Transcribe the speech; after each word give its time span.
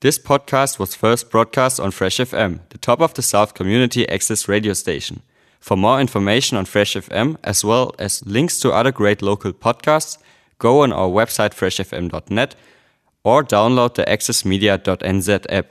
This 0.00 0.16
podcast 0.16 0.78
was 0.78 0.94
first 0.94 1.28
broadcast 1.28 1.80
on 1.80 1.90
Fresh 1.90 2.18
FM, 2.18 2.60
the 2.68 2.78
top 2.78 3.00
of 3.00 3.14
the 3.14 3.22
South 3.22 3.54
community 3.54 4.08
access 4.08 4.46
radio 4.46 4.72
station. 4.72 5.22
For 5.58 5.76
more 5.76 6.00
information 6.00 6.56
on 6.56 6.66
Fresh 6.66 6.94
FM, 6.94 7.36
as 7.42 7.64
well 7.64 7.92
as 7.98 8.24
links 8.24 8.60
to 8.60 8.70
other 8.70 8.92
great 8.92 9.22
local 9.22 9.52
podcasts, 9.52 10.16
go 10.60 10.82
on 10.82 10.92
our 10.92 11.08
website 11.08 11.52
freshfm.net 11.52 12.54
or 13.24 13.42
download 13.42 13.94
the 13.94 14.04
accessmedia.nz 14.04 15.46
app. 15.48 15.68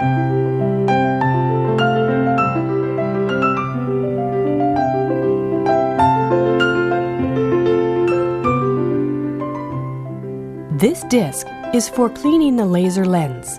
This 10.78 11.04
disc 11.06 11.48
is 11.74 11.88
for 11.88 12.10
cleaning 12.10 12.58
the 12.58 12.66
laser 12.66 13.06
lens. 13.06 13.58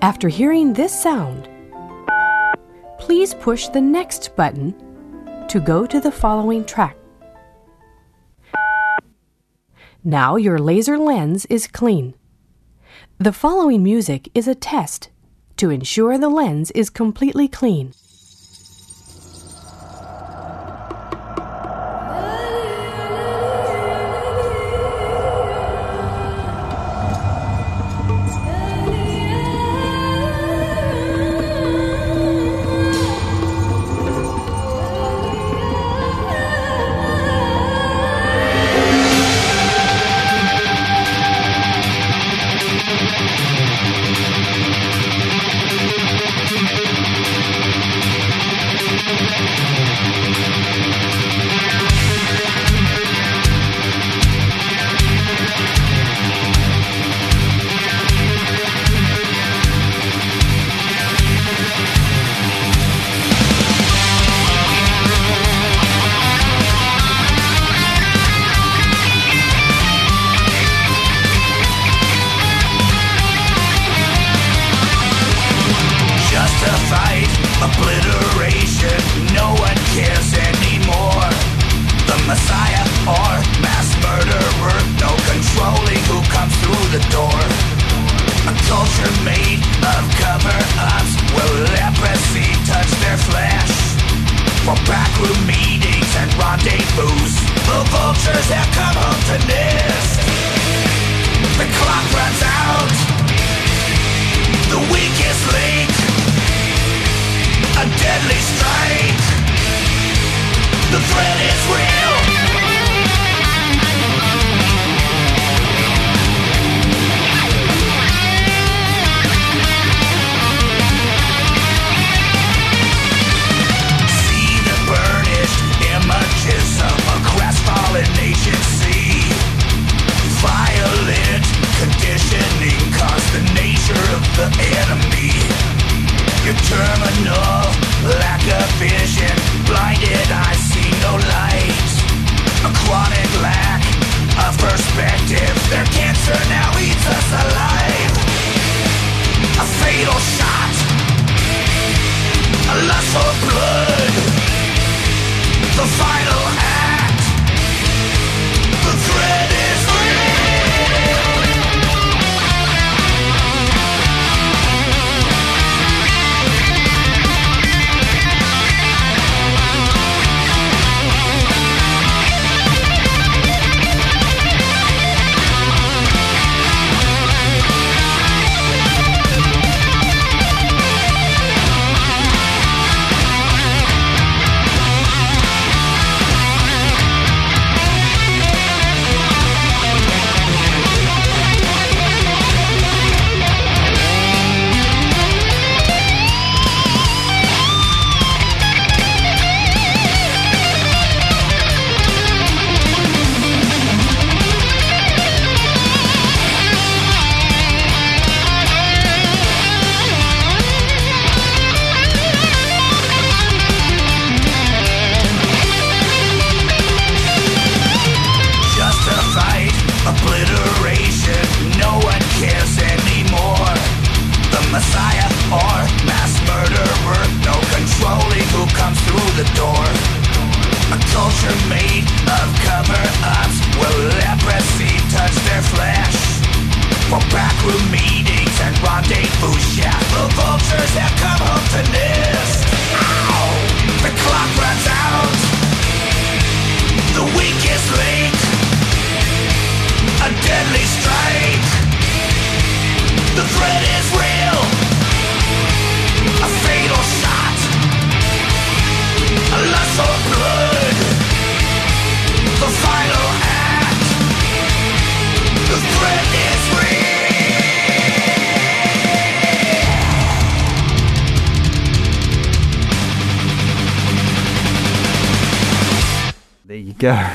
After 0.00 0.28
hearing 0.28 0.72
this 0.72 1.02
sound, 1.02 1.48
please 3.00 3.34
push 3.34 3.66
the 3.66 3.80
next 3.80 4.36
button 4.36 4.72
to 5.48 5.58
go 5.58 5.86
to 5.86 5.98
the 5.98 6.12
following 6.12 6.64
track. 6.64 6.96
Now 10.04 10.36
your 10.36 10.60
laser 10.60 10.98
lens 10.98 11.46
is 11.46 11.66
clean. 11.66 12.14
The 13.18 13.32
following 13.32 13.82
music 13.82 14.28
is 14.36 14.46
a 14.46 14.54
test 14.54 15.10
to 15.56 15.70
ensure 15.70 16.16
the 16.16 16.28
lens 16.28 16.70
is 16.70 16.90
completely 16.90 17.48
clean. 17.48 17.92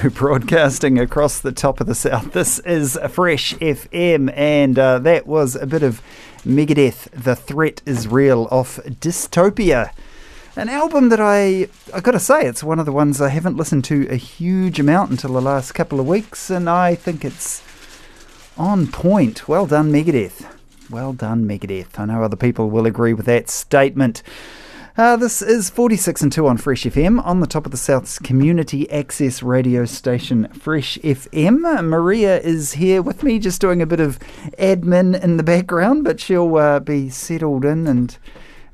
broadcasting 0.13 0.99
across 0.99 1.39
the 1.39 1.51
top 1.51 1.79
of 1.79 1.87
the 1.87 1.95
south. 1.95 2.33
This 2.33 2.59
is 2.59 2.99
Fresh 3.09 3.53
FM, 3.55 4.33
and 4.35 4.77
uh, 4.77 4.99
that 4.99 5.25
was 5.25 5.55
a 5.55 5.65
bit 5.65 5.81
of 5.81 6.01
Megadeth. 6.45 7.09
The 7.11 7.35
threat 7.35 7.81
is 7.85 8.07
real 8.07 8.49
off 8.51 8.77
Dystopia, 8.83 9.91
an 10.57 10.67
album 10.67 11.07
that 11.07 11.21
I 11.21 11.69
I 11.93 12.01
got 12.01 12.11
to 12.11 12.19
say 12.19 12.45
it's 12.45 12.63
one 12.63 12.79
of 12.79 12.85
the 12.85 12.91
ones 12.91 13.21
I 13.21 13.29
haven't 13.29 13.55
listened 13.55 13.85
to 13.85 14.07
a 14.09 14.15
huge 14.15 14.77
amount 14.77 15.11
until 15.11 15.33
the 15.33 15.41
last 15.41 15.71
couple 15.71 16.01
of 16.01 16.07
weeks, 16.07 16.49
and 16.49 16.69
I 16.69 16.95
think 16.95 17.23
it's 17.23 17.63
on 18.57 18.87
point. 18.87 19.47
Well 19.47 19.65
done, 19.65 19.89
Megadeth. 19.89 20.45
Well 20.89 21.13
done, 21.13 21.45
Megadeth. 21.45 21.97
I 21.97 22.05
know 22.05 22.23
other 22.23 22.35
people 22.35 22.69
will 22.69 22.85
agree 22.85 23.13
with 23.13 23.25
that 23.27 23.49
statement. 23.49 24.21
Uh, 24.95 25.15
this 25.15 25.41
is 25.41 25.71
46 25.71 26.21
and 26.21 26.31
2 26.31 26.45
on 26.45 26.55
Fresh 26.55 26.83
FM, 26.83 27.19
on 27.25 27.39
the 27.39 27.47
top 27.47 27.65
of 27.65 27.71
the 27.71 27.77
South's 27.79 28.19
community 28.19 28.87
access 28.91 29.41
radio 29.41 29.85
station, 29.85 30.47
Fresh 30.49 30.99
FM. 30.99 31.83
Maria 31.83 32.39
is 32.39 32.73
here 32.73 33.01
with 33.01 33.23
me, 33.23 33.39
just 33.39 33.59
doing 33.59 33.81
a 33.81 33.87
bit 33.87 33.99
of 33.99 34.19
admin 34.59 35.19
in 35.23 35.37
the 35.37 35.43
background, 35.43 36.03
but 36.03 36.19
she'll 36.19 36.57
uh, 36.57 36.79
be 36.79 37.09
settled 37.09 37.65
in 37.65 37.87
and 37.87 38.19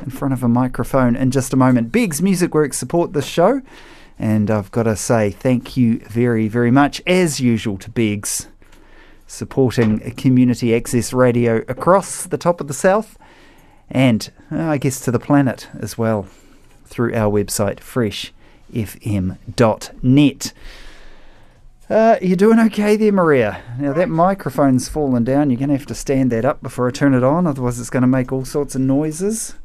in 0.01 0.09
front 0.09 0.33
of 0.33 0.43
a 0.43 0.49
microphone 0.49 1.15
in 1.15 1.31
just 1.31 1.53
a 1.53 1.57
moment. 1.57 1.89
Biggs 1.89 2.21
Music 2.21 2.53
Works 2.53 2.77
support 2.77 3.13
this 3.13 3.25
show, 3.25 3.61
and 4.17 4.51
I've 4.51 4.71
got 4.71 4.83
to 4.83 4.97
say 4.97 5.31
thank 5.31 5.77
you 5.77 5.99
very, 5.99 6.49
very 6.49 6.69
much, 6.69 7.01
as 7.07 7.39
usual, 7.39 7.77
to 7.77 7.89
Biggs, 7.89 8.49
supporting 9.25 9.99
community 10.15 10.75
access 10.75 11.13
radio 11.13 11.63
across 11.69 12.25
the 12.25 12.37
top 12.37 12.59
of 12.59 12.67
the 12.67 12.73
South 12.73 13.17
and 13.91 14.31
uh, 14.51 14.63
I 14.63 14.77
guess 14.77 14.99
to 15.01 15.11
the 15.11 15.19
planet 15.19 15.67
as 15.79 15.97
well 15.97 16.27
through 16.85 17.13
our 17.13 17.31
website, 17.31 17.77
freshfm.net. 18.71 20.53
Uh, 21.89 22.17
you're 22.21 22.37
doing 22.37 22.59
okay 22.59 22.95
there, 22.95 23.11
Maria? 23.11 23.63
Now, 23.79 23.93
that 23.93 24.09
microphone's 24.09 24.87
fallen 24.87 25.23
down. 25.23 25.49
You're 25.49 25.57
going 25.57 25.69
to 25.69 25.77
have 25.77 25.87
to 25.87 25.95
stand 25.95 26.31
that 26.31 26.45
up 26.45 26.61
before 26.61 26.87
I 26.87 26.91
turn 26.91 27.15
it 27.15 27.23
on, 27.23 27.47
otherwise, 27.47 27.79
it's 27.79 27.89
going 27.89 28.01
to 28.01 28.07
make 28.07 28.31
all 28.31 28.45
sorts 28.45 28.75
of 28.75 28.81
noises. 28.81 29.55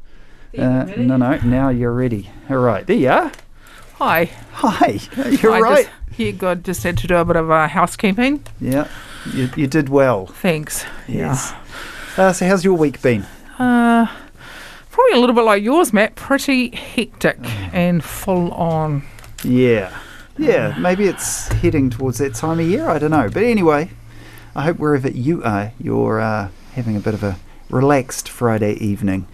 Uh, 0.57 0.85
no, 0.97 1.17
no, 1.17 1.37
now 1.43 1.69
you're 1.69 1.93
ready. 1.93 2.31
All 2.49 2.57
right, 2.57 2.87
there 2.87 2.95
you 2.95 3.09
are. 3.09 3.31
Hi. 3.95 4.25
Hi, 4.53 4.99
you're 5.41 5.51
I 5.51 5.59
right. 5.59 5.85
Just, 5.85 6.19
yeah, 6.19 6.31
God 6.31 6.63
just 6.63 6.81
had 6.83 6.97
to 6.99 7.07
do 7.07 7.15
a 7.17 7.25
bit 7.25 7.35
of 7.35 7.51
uh, 7.51 7.67
housekeeping. 7.67 8.43
Yeah, 8.59 8.87
you, 9.33 9.49
you 9.55 9.67
did 9.67 9.89
well. 9.89 10.25
Thanks. 10.27 10.85
Yes. 11.07 11.53
Uh, 12.17 12.33
so, 12.33 12.47
how's 12.47 12.63
your 12.63 12.75
week 12.75 13.01
been? 13.01 13.25
Uh, 13.57 14.07
probably 14.91 15.13
a 15.13 15.19
little 15.19 15.35
bit 15.35 15.43
like 15.43 15.63
yours, 15.63 15.93
Matt. 15.93 16.15
Pretty 16.15 16.75
hectic 16.75 17.37
and 17.73 18.03
full 18.03 18.51
on. 18.53 19.03
Yeah. 19.43 19.97
Yeah, 20.37 20.77
maybe 20.77 21.05
it's 21.05 21.47
heading 21.47 21.89
towards 21.89 22.17
that 22.17 22.35
time 22.35 22.59
of 22.59 22.67
year. 22.67 22.89
I 22.89 22.99
don't 22.99 23.11
know. 23.11 23.29
But 23.29 23.43
anyway, 23.43 23.89
I 24.53 24.63
hope 24.63 24.77
wherever 24.79 25.09
you 25.09 25.41
are, 25.43 25.71
you're 25.79 26.19
uh, 26.19 26.49
having 26.73 26.97
a 26.97 26.99
bit 26.99 27.13
of 27.13 27.23
a 27.23 27.37
relaxed 27.69 28.27
Friday 28.27 28.73
evening. 28.73 29.27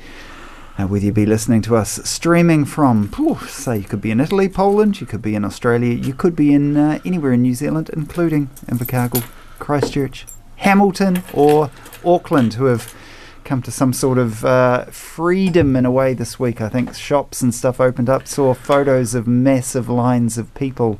Uh, 0.77 0.87
whether 0.87 1.05
you 1.05 1.11
be 1.11 1.25
listening 1.25 1.61
to 1.63 1.75
us 1.75 1.99
streaming 2.07 2.65
from, 2.65 3.09
phew, 3.09 3.37
say, 3.47 3.77
you 3.77 3.83
could 3.83 4.01
be 4.01 4.11
in 4.11 4.19
Italy, 4.19 4.47
Poland, 4.47 5.01
you 5.01 5.07
could 5.07 5.21
be 5.21 5.35
in 5.35 5.43
Australia, 5.43 5.93
you 5.93 6.13
could 6.13 6.35
be 6.35 6.53
in 6.53 6.77
uh, 6.77 6.99
anywhere 7.03 7.33
in 7.33 7.41
New 7.41 7.53
Zealand, 7.53 7.89
including 7.93 8.47
Invercargill, 8.67 9.23
Christchurch, 9.59 10.25
Hamilton, 10.57 11.23
or 11.33 11.71
Auckland, 12.05 12.53
who 12.53 12.65
have 12.65 12.93
come 13.43 13.61
to 13.63 13.71
some 13.71 13.93
sort 13.93 14.17
of 14.17 14.43
uh, 14.45 14.85
freedom 14.85 15.75
in 15.75 15.85
a 15.85 15.91
way 15.91 16.13
this 16.13 16.39
week. 16.39 16.61
I 16.61 16.69
think 16.69 16.93
shops 16.95 17.41
and 17.41 17.53
stuff 17.53 17.79
opened 17.79 18.09
up. 18.09 18.27
Saw 18.27 18.53
photos 18.53 19.13
of 19.15 19.27
massive 19.27 19.89
lines 19.89 20.37
of 20.37 20.53
people. 20.53 20.99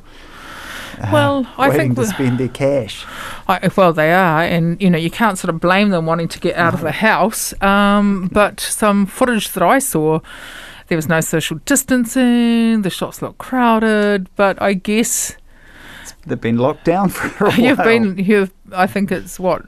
uh, 0.98 1.10
Well, 1.12 1.46
I 1.56 1.68
waiting 1.70 1.94
think 1.94 2.06
to 2.08 2.12
spend 2.14 2.38
their 2.38 2.48
cash. 2.48 3.04
I, 3.48 3.70
well, 3.76 3.92
they 3.92 4.12
are, 4.12 4.42
and 4.42 4.80
you 4.80 4.90
know 4.90 4.98
you 4.98 5.10
can't 5.10 5.38
sort 5.38 5.54
of 5.54 5.60
blame 5.60 5.90
them 5.90 6.06
wanting 6.06 6.28
to 6.28 6.38
get 6.40 6.56
out 6.56 6.74
of 6.74 6.80
the 6.80 6.92
house. 6.92 7.54
Um, 7.62 8.28
but 8.32 8.60
some 8.60 9.06
footage 9.06 9.50
that 9.52 9.62
I 9.62 9.78
saw, 9.78 10.20
there 10.88 10.96
was 10.96 11.08
no 11.08 11.20
social 11.20 11.58
distancing. 11.64 12.82
The 12.82 12.90
shops 12.90 13.22
looked 13.22 13.38
crowded, 13.38 14.28
but 14.36 14.60
I 14.60 14.74
guess 14.74 15.36
They've 16.26 16.40
been 16.40 16.58
locked 16.58 16.84
down 16.84 17.08
for 17.10 17.46
a 17.46 17.50
while. 17.50 17.58
you've 17.60 17.78
been 17.78 18.18
you've. 18.18 18.52
I 18.72 18.86
think 18.86 19.10
it's 19.10 19.40
what 19.40 19.62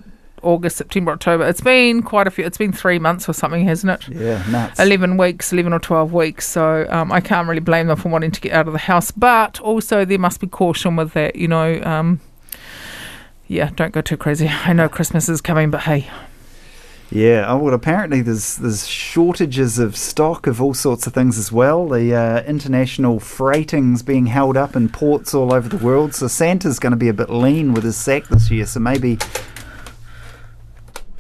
August, 0.45 0.77
September, 0.77 1.13
October. 1.13 1.47
It's 1.49 1.61
been 1.61 2.03
quite 2.03 2.27
a 2.27 2.31
few. 2.31 2.45
It's 2.45 2.59
been 2.59 2.73
three 2.73 2.99
months 2.99 3.29
or 3.29 3.33
something, 3.33 3.65
hasn't 3.65 4.09
it? 4.09 4.15
yeah 4.15 4.45
nuts. 4.51 4.79
11 4.79 5.17
weeks, 5.17 5.53
11 5.53 5.73
or 5.73 5.79
12 5.79 6.13
weeks. 6.13 6.49
So 6.49 6.87
um, 6.91 7.11
I 7.11 7.21
can't 7.21 7.49
really 7.49 7.61
blame 7.61 7.87
them 7.89 7.97
for 7.97 8.09
wanting 8.09 8.31
to 8.31 8.41
get 8.41 8.53
out 8.53 8.67
of 8.67 8.73
the 8.73 8.79
house. 8.79 9.11
But 9.11 9.61
also, 9.61 10.05
there 10.05 10.19
must 10.19 10.41
be 10.41 10.47
caution 10.47 10.97
with 10.97 11.13
that, 11.15 11.37
you 11.37 11.49
know. 11.49 11.81
Um, 11.83 12.21
yeah, 13.47 13.71
don't 13.77 13.93
go 13.93 14.01
too 14.01 14.17
crazy. 14.17 14.49
I 14.49 14.73
know 14.73 14.89
Christmas 14.89 15.29
is 15.29 15.41
coming, 15.41 15.71
but 15.71 15.83
hey, 15.83 16.09
Yeah, 17.11 17.45
oh, 17.49 17.59
well, 17.59 17.75
apparently 17.75 18.23
there's 18.23 18.57
there's 18.57 18.87
shortages 18.89 19.79
of 19.79 19.97
stock 19.97 20.47
of 20.47 20.61
all 20.63 20.75
sorts 20.75 21.07
of 21.07 21.13
things 21.13 21.39
as 21.39 21.53
well. 21.53 21.87
The 21.89 22.15
uh, 22.15 22.43
international 22.45 23.21
freighting's 23.21 24.03
being 24.03 24.27
held 24.27 24.57
up 24.57 24.75
in 24.75 24.89
ports 24.89 25.35
all 25.35 25.53
over 25.53 25.69
the 25.69 25.85
world, 25.85 26.15
so 26.15 26.27
Santa's 26.27 26.79
going 26.79 26.93
to 26.93 26.97
be 26.97 27.09
a 27.09 27.15
bit 27.15 27.31
lean 27.31 27.75
with 27.75 27.85
his 27.85 27.97
sack 27.97 28.27
this 28.29 28.51
year. 28.51 28.67
So 28.67 28.81
maybe 28.81 29.19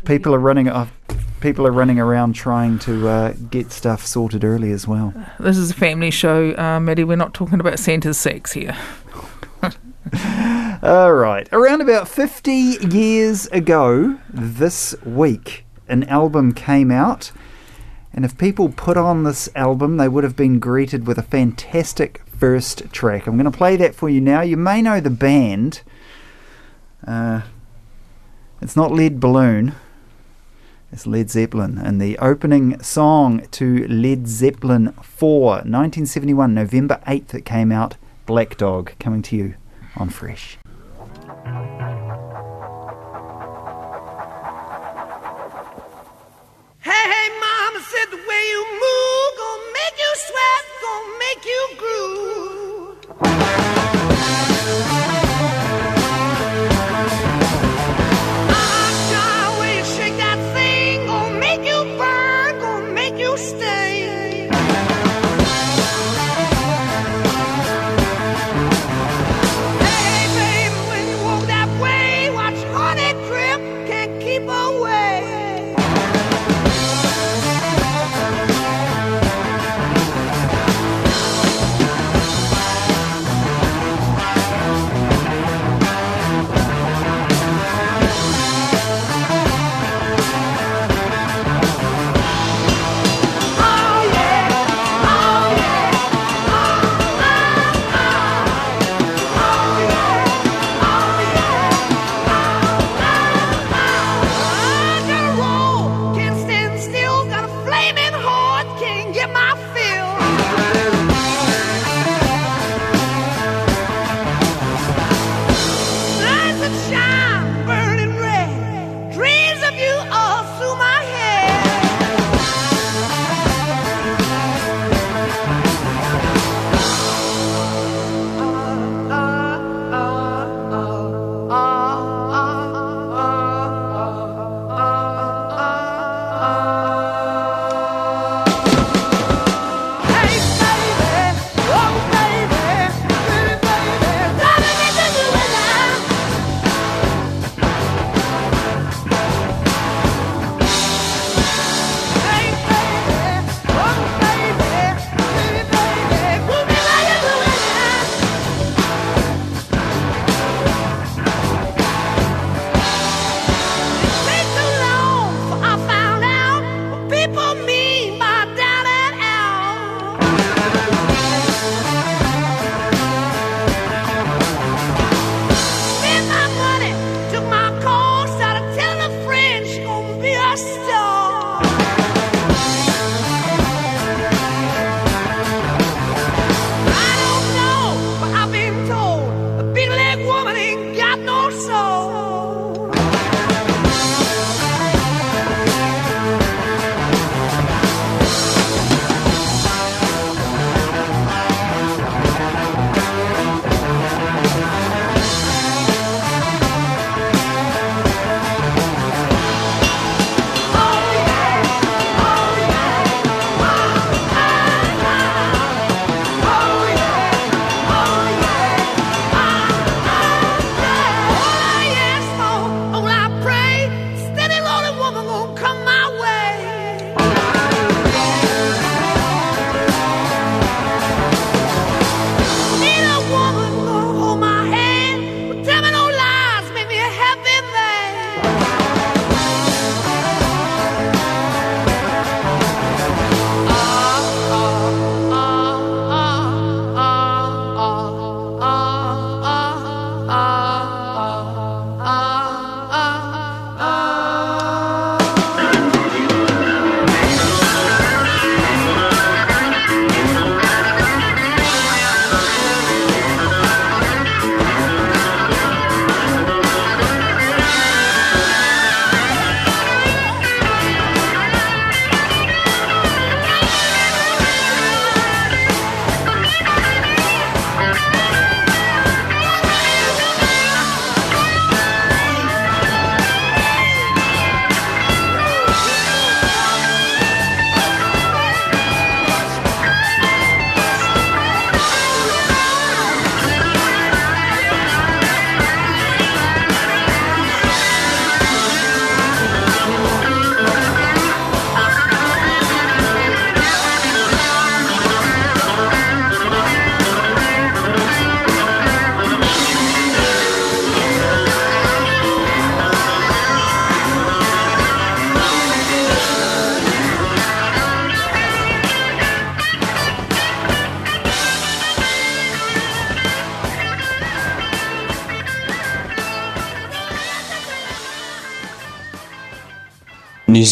people 0.04 0.34
are 0.34 0.38
running 0.38 0.68
off. 0.68 0.92
People 1.40 1.66
are 1.66 1.72
running 1.72 1.98
around 1.98 2.34
trying 2.34 2.78
to 2.80 3.06
uh, 3.08 3.32
get 3.50 3.70
stuff 3.70 4.06
sorted 4.06 4.44
early 4.44 4.70
as 4.70 4.88
well. 4.88 5.12
this 5.38 5.58
is 5.58 5.70
a 5.70 5.74
family 5.74 6.10
show, 6.10 6.56
uh, 6.56 6.80
Maddie. 6.80 7.04
We're 7.04 7.16
not 7.16 7.34
talking 7.34 7.60
about 7.60 7.78
Santa's 7.78 8.18
sex 8.18 8.52
here. 8.52 8.74
All 10.82 11.12
right. 11.12 11.48
Around 11.52 11.82
about 11.82 12.08
50 12.08 12.52
years 12.52 13.46
ago 13.48 14.18
this 14.32 14.94
week, 15.04 15.66
an 15.88 16.04
album 16.04 16.52
came 16.52 16.90
out. 16.90 17.30
And 18.12 18.24
if 18.24 18.38
people 18.38 18.68
put 18.68 18.96
on 18.96 19.24
this 19.24 19.48
album, 19.54 19.96
they 19.96 20.08
would 20.08 20.24
have 20.24 20.36
been 20.36 20.60
greeted 20.60 21.06
with 21.06 21.18
a 21.18 21.22
fantastic 21.22 22.22
first 22.26 22.90
track. 22.92 23.26
I'm 23.26 23.36
going 23.36 23.50
to 23.50 23.56
play 23.56 23.76
that 23.76 23.94
for 23.94 24.08
you 24.08 24.20
now. 24.20 24.40
You 24.40 24.56
may 24.56 24.80
know 24.80 25.00
the 25.00 25.10
band. 25.10 25.82
Uh, 27.06 27.42
it's 28.62 28.76
not 28.76 28.92
Lead 28.92 29.20
Balloon, 29.20 29.74
it's 30.94 31.06
Led 31.08 31.28
Zeppelin. 31.28 31.76
And 31.76 32.00
the 32.00 32.16
opening 32.18 32.80
song 32.80 33.46
to 33.50 33.86
Led 33.88 34.28
Zeppelin 34.28 34.92
4, 35.02 35.40
1971, 35.40 36.54
November 36.54 37.00
8th, 37.04 37.34
it 37.34 37.44
came 37.44 37.72
out. 37.72 37.96
Black 38.26 38.56
Dog, 38.56 38.92
coming 39.00 39.20
to 39.22 39.36
you 39.36 39.54
on 39.96 40.08
Fresh. 40.08 40.56
Hey, 46.80 47.04
hey, 47.12 47.28
mama 47.40 47.80
said 47.80 48.10
the 48.10 48.16
way 48.16 48.42
you 48.52 48.64
move 48.72 49.34
gonna 49.36 49.72
make 49.74 49.98
you 49.98 50.14
sweat, 50.14 50.64
gonna 50.80 51.18
make 51.18 51.44
you 51.44 51.62
groove. 51.76 52.14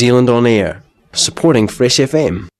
Zealand 0.03 0.29
on 0.29 0.47
air, 0.47 0.83
supporting 1.13 1.69
Fresh 1.69 1.99
FM. 2.01 2.52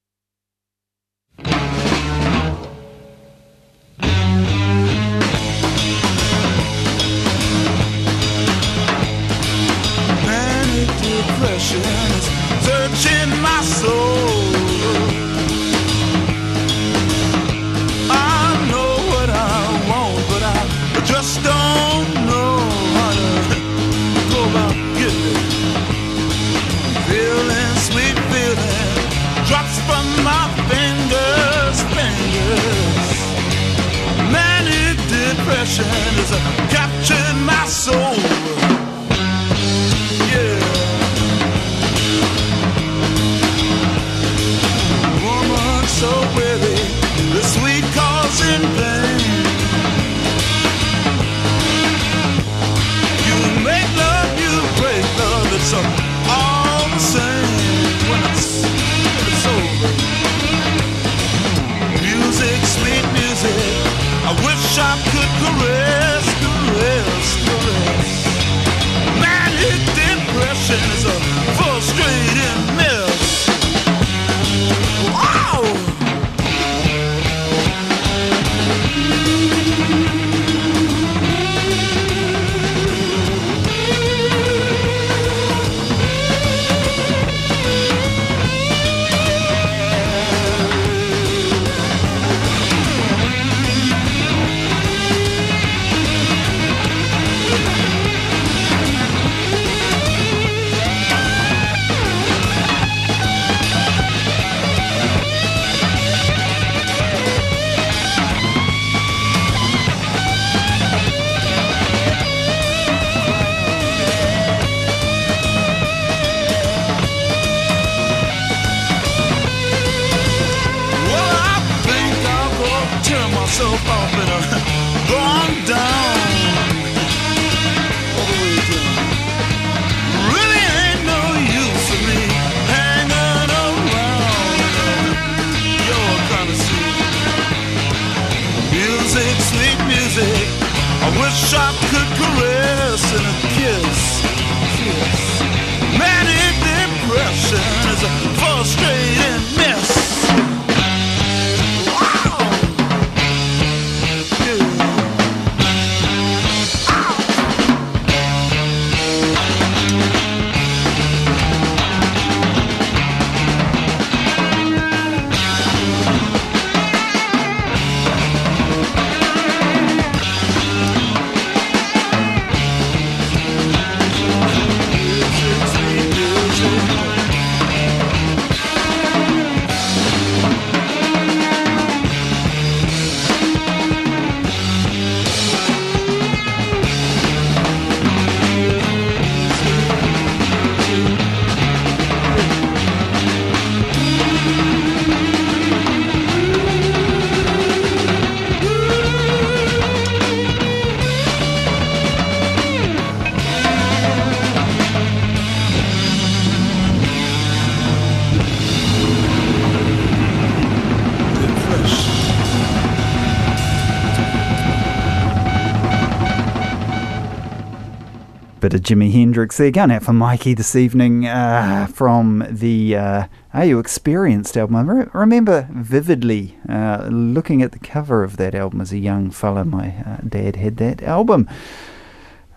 Bit 218.73 218.91
of 218.91 218.99
Jimi 218.99 219.13
Hendrix 219.13 219.59
there. 219.59 219.71
Going 219.71 219.91
out 219.91 220.03
for 220.03 220.15
Mikey 220.15 220.55
this 220.55 220.75
evening 220.75 221.27
uh, 221.27 221.89
from 221.93 222.43
the 222.49 222.97
uh, 222.97 223.27
Are 223.53 223.67
You 223.67 223.79
Experienced 223.79 224.57
album. 224.57 224.77
I 224.77 224.81
re- 224.81 225.07
remember 225.13 225.69
vividly 225.71 226.57
uh, 226.67 227.07
looking 227.11 227.61
at 227.61 227.73
the 227.73 227.79
cover 227.79 228.25
of 228.25 228.39
that 228.39 228.55
album 228.55 228.81
as 228.81 228.91
a 228.91 228.97
young 228.97 229.31
fella. 229.31 229.67
My 229.67 229.89
uh, 230.07 230.17
dad 230.27 230.57
had 230.57 230.79
that 230.79 231.03
album. 231.03 231.51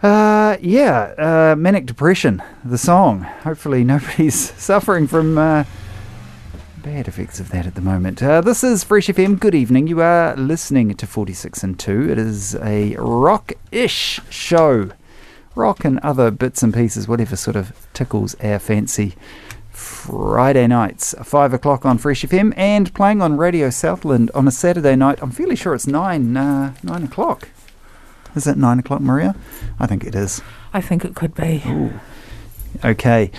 Uh, 0.01 0.55
yeah, 0.61 1.13
uh, 1.17 1.55
Manic 1.57 1.85
Depression, 1.85 2.41
the 2.63 2.77
song. 2.77 3.23
Hopefully, 3.43 3.83
nobody's 3.83 4.53
suffering 4.57 5.07
from 5.07 5.35
bad 5.35 7.09
effects 7.09 7.41
of 7.41 7.49
that 7.49 7.65
at 7.65 7.75
the 7.75 7.81
moment. 7.81 8.23
Uh, 8.23 8.39
this 8.39 8.63
is 8.63 8.85
Fresh 8.85 9.07
FM. 9.07 9.37
Good 9.37 9.53
evening. 9.53 9.87
You 9.87 9.99
are 9.99 10.33
listening 10.37 10.95
to 10.95 11.05
46 11.05 11.61
and 11.61 11.77
2. 11.77 12.09
It 12.09 12.17
is 12.17 12.55
a 12.55 12.95
rock 12.95 13.51
ish 13.73 14.21
show. 14.29 14.91
Rock 15.55 15.85
and 15.85 15.99
other 15.99 16.31
bits 16.31 16.61
and 16.61 16.73
pieces, 16.73 17.07
whatever 17.07 17.35
sort 17.35 17.55
of 17.55 17.73
tickles 17.93 18.35
our 18.43 18.59
fancy. 18.59 19.15
Friday 19.71 20.67
nights, 20.67 21.13
5 21.21 21.53
o'clock 21.53 21.85
on 21.85 21.97
Fresh 21.97 22.23
FM, 22.23 22.53
and 22.55 22.93
playing 22.93 23.21
on 23.21 23.37
Radio 23.37 23.69
Southland 23.69 24.31
on 24.33 24.47
a 24.47 24.51
Saturday 24.51 24.95
night. 24.95 25.19
I'm 25.21 25.31
fairly 25.31 25.55
sure 25.55 25.73
it's 25.73 25.87
9, 25.87 26.37
uh, 26.37 26.75
9 26.81 27.03
o'clock. 27.03 27.49
Is 28.35 28.47
it 28.47 28.57
9 28.57 28.79
o'clock, 28.79 29.01
Maria? 29.01 29.35
I 29.79 29.87
think 29.87 30.03
it 30.03 30.15
is. 30.15 30.41
I 30.73 30.81
think 30.81 31.03
it 31.03 31.15
could 31.15 31.35
be. 31.35 31.63
Okay. 32.83 33.31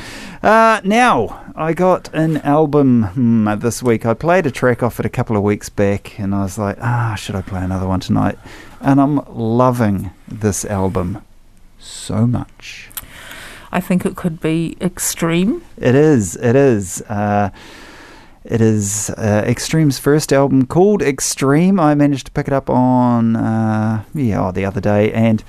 Uh, 0.42 0.80
now, 0.84 1.52
I 1.54 1.72
got 1.72 2.12
an 2.14 2.38
album 2.38 3.04
hmm, 3.04 3.58
this 3.58 3.82
week. 3.82 4.06
I 4.06 4.14
played 4.14 4.46
a 4.46 4.50
track 4.50 4.82
off 4.82 4.98
it 4.98 5.06
a 5.06 5.10
couple 5.10 5.36
of 5.36 5.42
weeks 5.42 5.68
back, 5.68 6.18
and 6.18 6.34
I 6.34 6.42
was 6.42 6.58
like, 6.58 6.78
ah, 6.80 7.14
should 7.14 7.34
I 7.34 7.42
play 7.42 7.62
another 7.62 7.86
one 7.86 8.00
tonight? 8.00 8.38
And 8.80 9.00
I'm 9.00 9.16
loving 9.28 10.10
this 10.28 10.64
album 10.64 11.22
so 12.06 12.26
much. 12.26 12.88
I 13.72 13.80
think 13.80 14.06
it 14.06 14.14
could 14.14 14.40
be 14.40 14.76
extreme. 14.80 15.62
It 15.76 15.94
is. 15.94 16.36
It 16.36 16.54
is. 16.54 17.02
Uh, 17.02 17.50
it 18.44 18.60
is 18.60 19.10
uh, 19.10 19.42
Extreme's 19.44 19.98
first 19.98 20.32
album 20.32 20.66
called 20.66 21.02
Extreme. 21.02 21.80
I 21.80 21.96
managed 21.96 22.26
to 22.26 22.32
pick 22.32 22.46
it 22.46 22.52
up 22.52 22.70
on 22.70 23.34
uh, 23.34 24.04
yeah 24.14 24.46
oh, 24.46 24.52
the 24.52 24.64
other 24.64 24.80
day, 24.80 25.12
and 25.12 25.42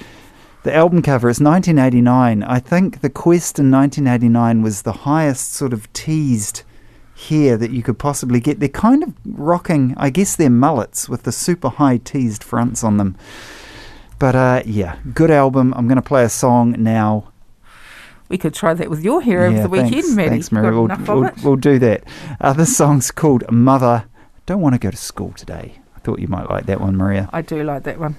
The 0.63 0.73
album 0.75 1.01
cover 1.01 1.29
is 1.29 1.39
1989. 1.39 2.43
I 2.43 2.59
think 2.59 3.01
the 3.01 3.09
Quest 3.09 3.59
in 3.59 3.69
1989 3.71 4.63
was 4.63 4.81
the 4.81 5.05
highest 5.05 5.53
sort 5.53 5.71
of 5.71 5.91
teased 5.93 6.63
hair 7.29 7.55
that 7.55 7.71
you 7.71 7.83
could 7.83 7.99
possibly 7.99 8.39
get. 8.39 8.59
They're 8.59 8.67
kind 8.67 9.03
of 9.03 9.13
rocking, 9.25 9.93
I 9.95 10.09
guess 10.09 10.35
they're 10.35 10.49
mullets 10.49 11.07
with 11.07 11.23
the 11.23 11.31
super 11.31 11.69
high 11.69 11.97
teased 11.97 12.43
fronts 12.43 12.83
on 12.83 12.97
them. 12.97 13.15
But 14.19 14.35
uh, 14.35 14.63
yeah, 14.65 14.97
good 15.13 15.31
album. 15.31 15.73
I'm 15.75 15.87
going 15.87 15.97
to 15.97 16.01
play 16.01 16.23
a 16.23 16.29
song 16.29 16.75
now. 16.77 17.31
We 18.29 18.37
could 18.37 18.53
try 18.53 18.73
that 18.73 18.89
with 18.89 19.03
your 19.03 19.21
hair 19.21 19.45
over 19.45 19.55
yeah, 19.55 19.63
the 19.63 19.69
weekend, 19.69 19.93
thanks, 19.93 20.11
Maddie. 20.11 20.29
Thanks, 20.29 20.51
Mary. 20.51 20.71
We'll, 20.71 20.87
we'll, 20.87 21.31
we'll 21.43 21.55
do 21.55 21.79
that. 21.79 22.03
Uh, 22.41 22.51
this 22.53 22.75
song's 22.75 23.09
called 23.09 23.49
Mother. 23.49 24.05
Don't 24.45 24.59
want 24.59 24.75
to 24.75 24.79
go 24.79 24.91
to 24.91 24.97
school 24.97 25.31
today. 25.31 25.79
I 25.95 25.99
thought 25.99 26.19
you 26.19 26.27
might 26.27 26.49
like 26.49 26.65
that 26.65 26.81
one, 26.81 26.97
Maria. 26.97 27.29
I 27.31 27.41
do 27.41 27.63
like 27.63 27.83
that 27.83 27.99
one. 27.99 28.17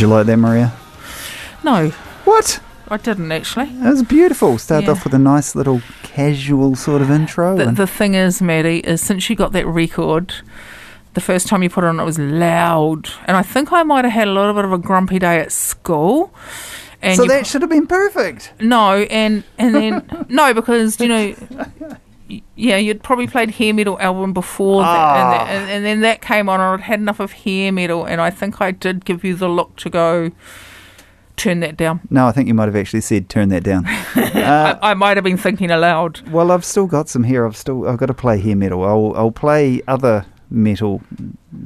Did 0.00 0.06
you 0.06 0.12
like 0.14 0.24
that, 0.28 0.38
Maria? 0.38 0.72
No, 1.62 1.90
What? 2.24 2.58
I 2.88 2.96
didn't 2.96 3.30
actually. 3.32 3.66
It 3.66 3.82
was 3.84 4.02
beautiful. 4.02 4.56
Started 4.56 4.86
Yeah. 4.86 4.92
off 4.92 5.04
with 5.04 5.12
a 5.12 5.18
nice 5.18 5.54
little 5.54 5.82
casual 6.02 6.74
sort 6.74 7.02
of 7.02 7.10
intro. 7.10 7.54
The, 7.54 7.66
the 7.66 7.86
thing 7.86 8.14
is, 8.14 8.40
Maddie, 8.40 8.78
is 8.78 9.02
since 9.02 9.28
you 9.28 9.36
got 9.36 9.52
that 9.52 9.66
record, 9.66 10.32
the 11.12 11.20
first 11.20 11.48
time 11.48 11.62
you 11.62 11.68
put 11.68 11.84
it 11.84 11.88
on, 11.88 12.00
it 12.00 12.04
was 12.04 12.18
loud, 12.18 13.10
and 13.26 13.36
I 13.36 13.42
think 13.42 13.72
I 13.74 13.82
might 13.82 14.06
have 14.06 14.14
had 14.14 14.26
a 14.26 14.32
little 14.32 14.54
bit 14.54 14.64
of 14.64 14.72
a 14.72 14.78
grumpy 14.78 15.18
day 15.18 15.38
at 15.38 15.52
school. 15.52 16.32
And 17.02 17.18
so 17.18 17.26
that 17.26 17.46
should 17.46 17.60
have 17.60 17.70
been 17.70 17.86
perfect. 17.86 18.54
No, 18.58 19.02
and 19.10 19.44
and 19.58 19.74
then 19.74 20.24
no, 20.30 20.54
because 20.54 20.98
you 20.98 21.08
know, 21.08 21.34
yeah, 22.60 22.76
you'd 22.76 23.02
probably 23.02 23.26
played 23.26 23.50
hair 23.52 23.72
metal 23.74 23.98
album 24.00 24.32
before 24.32 24.82
that, 24.82 24.88
and, 25.16 25.40
Ah. 25.40 25.46
and, 25.52 25.70
and 25.70 25.84
then 25.84 26.00
that 26.00 26.20
came 26.20 26.48
on, 26.48 26.60
and 26.60 26.80
I'd 26.80 26.86
had 26.86 27.00
enough 27.00 27.20
of 27.20 27.32
hair 27.32 27.72
metal, 27.72 28.04
and 28.04 28.20
I 28.20 28.30
think 28.30 28.60
I 28.60 28.70
did 28.70 29.04
give 29.04 29.24
you 29.24 29.34
the 29.34 29.48
look 29.48 29.76
to 29.76 29.90
go 29.90 30.30
turn 31.36 31.60
that 31.60 31.76
down. 31.76 32.00
No, 32.10 32.26
I 32.26 32.32
think 32.32 32.48
you 32.48 32.54
might 32.54 32.66
have 32.66 32.76
actually 32.76 33.00
said 33.00 33.28
turn 33.28 33.48
that 33.48 33.62
down. 33.62 33.86
Uh, 34.40 34.78
I, 34.82 34.90
I 34.90 34.94
might 34.94 35.16
have 35.16 35.24
been 35.24 35.36
thinking 35.36 35.70
aloud. 35.70 36.20
well, 36.30 36.50
I've 36.50 36.64
still 36.64 36.86
got 36.86 37.08
some 37.08 37.24
here. 37.24 37.46
I've 37.46 37.56
still 37.56 37.86
I've 37.88 37.98
got 37.98 38.06
to 38.06 38.14
play 38.14 38.40
hair 38.40 38.56
metal. 38.56 38.82
I'll 38.84 39.12
I'll 39.16 39.30
play 39.30 39.82
other 39.86 40.24
metal 40.50 41.02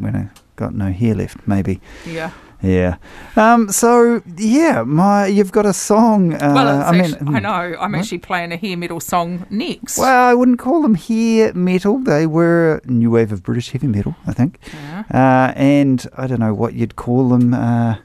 when 0.00 0.14
I 0.16 0.28
got 0.56 0.74
no 0.74 0.90
hair 0.92 1.14
left. 1.14 1.46
Maybe. 1.46 1.80
Yeah. 2.06 2.30
Yeah. 2.64 2.96
Um. 3.36 3.70
So 3.70 4.22
yeah, 4.36 4.82
my 4.82 5.26
you've 5.26 5.52
got 5.52 5.66
a 5.66 5.72
song. 5.72 6.34
Uh, 6.34 6.52
Well, 6.54 6.80
it's 6.80 6.88
I 6.88 6.92
mean, 6.92 7.00
actually, 7.14 7.34
I 7.36 7.40
know. 7.40 7.76
I'm 7.78 7.94
actually 7.94 8.18
playing 8.18 8.52
a 8.52 8.56
hair 8.56 8.76
metal 8.76 9.00
song 9.00 9.46
next. 9.50 9.98
Well, 9.98 10.30
I 10.30 10.34
wouldn't 10.34 10.58
call 10.58 10.82
them 10.82 10.94
hair 10.94 11.52
metal. 11.54 11.98
They 11.98 12.26
were 12.26 12.80
new 12.86 13.10
wave 13.10 13.32
of 13.32 13.42
British 13.42 13.70
heavy 13.70 13.86
metal, 13.86 14.14
I 14.26 14.32
think. 14.32 14.58
Yeah. 14.72 15.04
Uh, 15.12 15.52
and 15.56 16.06
I 16.16 16.26
don't 16.26 16.40
know 16.40 16.54
what 16.54 16.74
you'd 16.74 16.96
call 16.96 17.28
them. 17.28 17.52
Uh, 17.54 17.96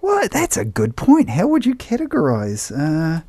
well, 0.00 0.28
that's 0.30 0.56
a 0.58 0.64
good 0.66 0.96
point. 0.96 1.30
How 1.30 1.46
would 1.48 1.64
you 1.64 1.74
categorize 1.74 2.70
uh, 2.70 3.22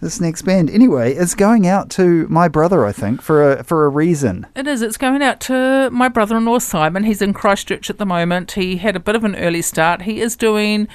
this 0.00 0.20
next 0.20 0.42
band? 0.42 0.70
Anyway, 0.70 1.14
it's 1.14 1.34
going 1.34 1.66
out 1.66 1.90
to 1.90 2.26
my 2.28 2.48
brother, 2.48 2.84
I 2.84 2.92
think, 2.92 3.22
for 3.22 3.52
a 3.52 3.64
for 3.64 3.84
a 3.84 3.88
reason. 3.88 4.46
It 4.54 4.66
is. 4.66 4.82
It's 4.82 4.96
going 4.96 5.22
out 5.22 5.40
to 5.42 5.90
my 5.90 6.08
brother 6.08 6.36
in 6.36 6.44
law, 6.44 6.58
Simon. 6.58 7.04
He's 7.04 7.22
in 7.22 7.32
Christchurch 7.32 7.90
at 7.90 7.98
the 7.98 8.06
moment. 8.06 8.52
He 8.52 8.76
had 8.76 8.96
a 8.96 9.00
bit 9.00 9.16
of 9.16 9.24
an 9.24 9.36
early 9.36 9.62
start. 9.62 10.02
He 10.02 10.20
is 10.20 10.36
doing. 10.36 10.88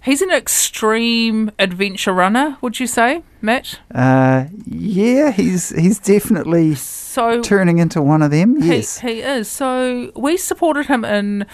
He's 0.00 0.22
an 0.22 0.30
extreme 0.30 1.50
adventure 1.58 2.12
runner, 2.12 2.56
would 2.60 2.78
you 2.78 2.86
say, 2.86 3.24
Matt? 3.42 3.80
Uh, 3.92 4.44
yeah, 4.64 5.32
he's 5.32 5.70
he's 5.70 5.98
definitely 5.98 6.76
So 6.76 7.42
turning 7.42 7.78
into 7.78 8.00
one 8.00 8.22
of 8.22 8.30
them. 8.30 8.56
Yes. 8.60 9.00
he, 9.00 9.14
he 9.14 9.20
is. 9.22 9.48
So 9.48 10.12
we 10.14 10.36
supported 10.36 10.86
him 10.86 11.04
in 11.04 11.46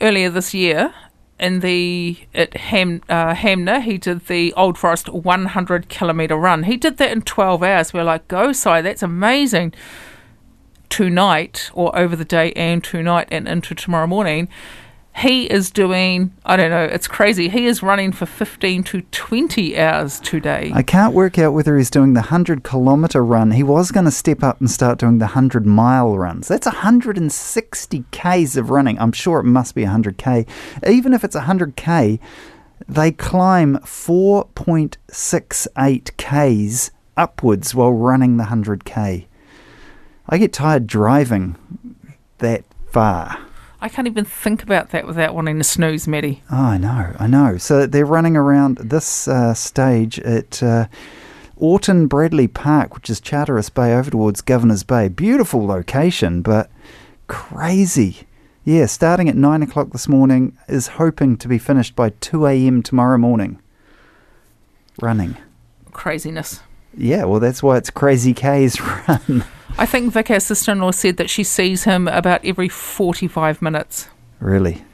earlier 0.00 0.30
this 0.30 0.52
year 0.52 0.92
in 1.40 1.60
the 1.60 2.18
at 2.34 2.56
Ham 2.56 3.02
uh, 3.08 3.34
Hanmer. 3.34 3.82
He 3.82 3.98
did 3.98 4.26
the 4.26 4.52
Old 4.52 4.78
Forest 4.78 5.08
100 5.08 5.88
kilometer 5.88 6.36
run. 6.36 6.64
He 6.64 6.76
did 6.76 6.98
that 6.98 7.10
in 7.10 7.22
12 7.22 7.62
hours. 7.62 7.92
We're 7.92 8.04
like, 8.04 8.28
go, 8.28 8.52
Si, 8.52 8.80
that's 8.82 9.02
amazing. 9.02 9.72
Tonight 10.90 11.70
or 11.72 11.96
over 11.98 12.14
the 12.14 12.24
day 12.24 12.52
and 12.52 12.84
tonight 12.84 13.28
and 13.30 13.48
into 13.48 13.74
tomorrow 13.74 14.06
morning. 14.06 14.48
He 15.16 15.50
is 15.50 15.70
doing, 15.70 16.32
I 16.46 16.56
don't 16.56 16.70
know, 16.70 16.84
it's 16.84 17.08
crazy. 17.08 17.48
He 17.48 17.66
is 17.66 17.82
running 17.82 18.12
for 18.12 18.26
15 18.26 18.84
to 18.84 19.02
20 19.02 19.78
hours 19.78 20.18
today. 20.20 20.70
I 20.72 20.82
can't 20.82 21.12
work 21.12 21.38
out 21.38 21.52
whether 21.52 21.76
he's 21.76 21.90
doing 21.90 22.14
the 22.14 22.20
100 22.20 22.64
kilometre 22.64 23.22
run. 23.22 23.50
He 23.50 23.62
was 23.62 23.90
going 23.90 24.06
to 24.06 24.10
step 24.10 24.42
up 24.42 24.60
and 24.60 24.70
start 24.70 24.98
doing 24.98 25.18
the 25.18 25.26
100 25.26 25.66
mile 25.66 26.16
runs. 26.16 26.48
That's 26.48 26.64
160 26.66 28.04
Ks 28.12 28.56
of 28.56 28.70
running. 28.70 28.98
I'm 28.98 29.12
sure 29.12 29.40
it 29.40 29.44
must 29.44 29.74
be 29.74 29.82
100K. 29.82 30.48
Even 30.88 31.12
if 31.12 31.22
it's 31.22 31.36
100K, 31.36 32.18
they 32.88 33.12
climb 33.12 33.76
4.68 33.78 36.16
Ks 36.16 36.90
upwards 37.16 37.74
while 37.74 37.92
running 37.92 38.38
the 38.38 38.44
100K. 38.44 39.26
I 40.28 40.38
get 40.38 40.52
tired 40.52 40.86
driving 40.86 41.56
that 42.38 42.62
far. 42.90 43.38
I 43.82 43.88
can't 43.88 44.06
even 44.06 44.24
think 44.24 44.62
about 44.62 44.90
that 44.90 45.06
without 45.06 45.34
wanting 45.34 45.56
to 45.58 45.64
snooze, 45.64 46.06
Maddie. 46.06 46.42
Oh, 46.50 46.56
I 46.56 46.78
know, 46.78 47.16
I 47.18 47.26
know. 47.26 47.56
So 47.56 47.86
they're 47.86 48.04
running 48.04 48.36
around 48.36 48.76
this 48.78 49.26
uh, 49.26 49.54
stage 49.54 50.18
at 50.20 50.62
uh, 50.62 50.86
Orton 51.56 52.06
Bradley 52.06 52.46
Park, 52.46 52.94
which 52.94 53.08
is 53.08 53.20
Charteris 53.20 53.70
Bay 53.70 53.94
over 53.94 54.10
towards 54.10 54.42
Governor's 54.42 54.82
Bay. 54.82 55.08
Beautiful 55.08 55.66
location, 55.66 56.42
but 56.42 56.70
crazy. 57.26 58.18
Yeah, 58.64 58.84
starting 58.84 59.28
at 59.30 59.36
9 59.36 59.62
o'clock 59.62 59.90
this 59.92 60.06
morning, 60.08 60.56
is 60.68 60.88
hoping 60.88 61.38
to 61.38 61.48
be 61.48 61.58
finished 61.58 61.96
by 61.96 62.10
2 62.10 62.46
a.m. 62.46 62.82
tomorrow 62.82 63.16
morning. 63.16 63.60
Running. 65.00 65.36
Craziness. 65.92 66.60
Yeah, 66.94 67.24
well, 67.24 67.40
that's 67.40 67.62
why 67.62 67.78
it's 67.78 67.88
Crazy 67.88 68.34
K's 68.34 68.78
run. 69.08 69.44
I 69.78 69.86
think 69.86 70.12
Vic, 70.12 70.30
our 70.30 70.40
sister 70.40 70.72
in 70.72 70.80
law, 70.80 70.90
said 70.90 71.16
that 71.16 71.30
she 71.30 71.42
sees 71.44 71.84
him 71.84 72.06
about 72.08 72.44
every 72.44 72.68
45 72.68 73.62
minutes. 73.62 74.08
really? 74.38 74.84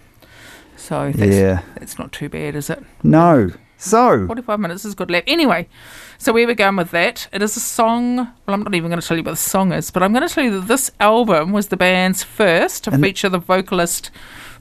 So 0.77 1.11
that's, 1.13 1.35
Yeah. 1.35 1.63
that's 1.79 1.99
not 1.99 2.13
too 2.13 2.29
bad, 2.29 2.55
is 2.55 2.71
it? 2.71 2.83
No. 3.03 3.51
So, 3.79 4.27
45 4.27 4.61
minutes 4.61 4.85
is 4.85 4.95
good 4.95 5.11
lap. 5.11 5.25
Anyway, 5.27 5.69
so 6.17 6.33
where 6.33 6.47
we're 6.47 6.55
going 6.55 6.77
with 6.77 6.93
that, 6.93 7.29
it 7.33 7.43
is 7.43 7.57
a 7.57 7.61
song. 7.61 8.17
Well, 8.17 8.55
I'm 8.55 8.63
not 8.63 8.75
even 8.75 8.91
going 8.91 9.01
to 9.01 9.07
tell 9.07 9.17
you 9.17 9.23
what 9.25 9.33
the 9.33 9.37
song 9.37 9.73
is, 9.73 9.91
but 9.91 10.03
I'm 10.03 10.13
going 10.13 10.27
to 10.27 10.33
tell 10.33 10.45
you 10.45 10.61
that 10.61 10.69
this 10.69 10.91
album 11.01 11.53
was 11.53 11.69
the 11.69 11.77
band's 11.77 12.23
first 12.23 12.85
to 12.85 12.93
And- 12.93 13.03
feature 13.03 13.29
the 13.29 13.39
vocalist 13.39 14.11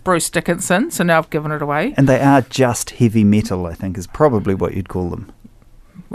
Bruce 0.04 0.30
Dickinson. 0.30 0.89
So 0.91 1.04
now 1.04 1.19
I've 1.19 1.30
given 1.30 1.51
it 1.51 1.62
away. 1.62 1.93
and 1.97 2.08
they 2.10 2.19
are 2.19 2.41
just 2.41 2.91
heavy 2.91 3.23
metal, 3.23 3.65
I 3.67 3.73
think, 3.73 3.97
is 3.97 4.08
probably 4.08 4.54
what 4.56 4.73
you'd 4.73 4.89
call 4.89 5.10
them. 5.10 5.32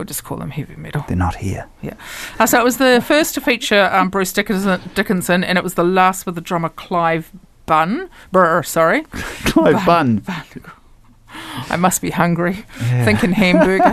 We'll 0.01 0.07
just 0.07 0.25
call 0.25 0.39
them 0.39 0.49
heavy 0.49 0.77
metal. 0.77 1.05
They're 1.07 1.15
not 1.15 1.35
here. 1.35 1.69
Yeah. 1.83 1.93
Uh, 2.39 2.47
so 2.47 2.59
it 2.59 2.65
was 2.65 2.79
the 2.79 3.05
first 3.07 3.35
to 3.35 3.43
feature 3.43 3.91
um, 3.93 4.09
Bruce 4.09 4.33
Dickinson, 4.33 4.81
Dickinson, 4.95 5.45
and 5.45 5.59
it 5.59 5.63
was 5.63 5.75
the 5.75 5.85
last 5.85 6.25
with 6.25 6.37
the 6.37 6.41
drummer 6.41 6.71
Clive 6.71 7.31
Bunn. 7.67 8.09
Brr, 8.33 8.63
sorry. 8.63 9.03
Clive 9.45 9.85
Bunn. 9.85 10.25
I 11.69 11.77
must 11.77 12.01
be 12.01 12.09
hungry. 12.09 12.65
Thinking 13.05 13.33
hamburger. 13.33 13.93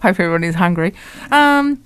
Hope 0.00 0.04
everyone 0.04 0.44
is 0.44 0.54
hungry. 0.54 0.94
Um, 1.32 1.84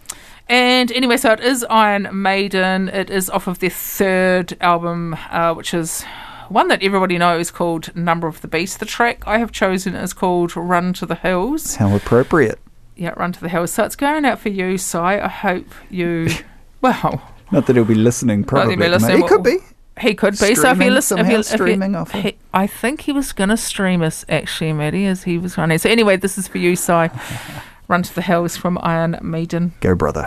and 0.50 0.92
anyway, 0.92 1.16
so 1.16 1.32
it 1.32 1.40
is 1.40 1.64
Iron 1.70 2.10
Maiden. 2.12 2.90
It 2.90 3.08
is 3.08 3.30
off 3.30 3.46
of 3.46 3.60
their 3.60 3.70
third 3.70 4.54
album, 4.60 5.16
uh, 5.30 5.54
which 5.54 5.72
is 5.72 6.04
one 6.48 6.68
that 6.68 6.82
everybody 6.82 7.18
knows 7.18 7.50
called 7.50 7.94
Number 7.96 8.26
of 8.26 8.40
the 8.40 8.48
Beast. 8.48 8.80
The 8.80 8.86
track 8.86 9.26
I 9.26 9.38
have 9.38 9.52
chosen 9.52 9.94
is 9.94 10.12
called 10.12 10.56
Run 10.56 10.92
to 10.94 11.06
the 11.06 11.14
Hills. 11.14 11.76
How 11.76 11.94
appropriate. 11.94 12.58
Yeah, 12.96 13.10
Run 13.16 13.32
to 13.32 13.40
the 13.40 13.48
Hills. 13.48 13.72
So 13.72 13.84
it's 13.84 13.96
going 13.96 14.24
out 14.24 14.38
for 14.38 14.48
you, 14.48 14.78
Si. 14.78 14.98
I 14.98 15.28
hope 15.28 15.66
you. 15.90 16.28
Well, 16.82 17.22
Not 17.50 17.66
that 17.66 17.74
he'll 17.74 17.84
be 17.86 17.94
listening, 17.94 18.44
probably. 18.44 18.76
be 18.76 18.80
mate. 18.80 18.90
listening. 18.90 19.22
He 19.22 19.26
could 19.26 19.42
be. 19.42 19.58
he 19.98 20.14
could 20.14 20.32
be. 20.32 20.36
so 20.36 20.70
if 20.70 20.78
you 20.78 20.92
Streaming 20.92 20.92
listen, 20.92 21.18
if 21.18 21.24
somehow, 21.26 21.32
you, 21.32 21.38
if 21.40 21.50
you, 21.50 21.56
streaming 21.56 21.94
off 21.96 22.12
he, 22.12 22.36
I 22.52 22.66
think 22.66 23.00
he 23.00 23.12
was 23.12 23.32
going 23.32 23.48
to 23.48 23.56
stream 23.56 24.02
us 24.02 24.24
actually, 24.28 24.72
Maddie, 24.74 25.06
as 25.06 25.24
he 25.24 25.38
was 25.38 25.56
running. 25.56 25.78
So 25.78 25.88
anyway, 25.88 26.16
this 26.16 26.36
is 26.38 26.46
for 26.46 26.58
you, 26.58 26.76
Si. 26.76 26.92
Run 27.88 28.02
to 28.02 28.14
the 28.14 28.22
Hills 28.22 28.56
from 28.58 28.78
Iron 28.82 29.18
Maiden. 29.22 29.72
Go, 29.80 29.94
brother. 29.94 30.26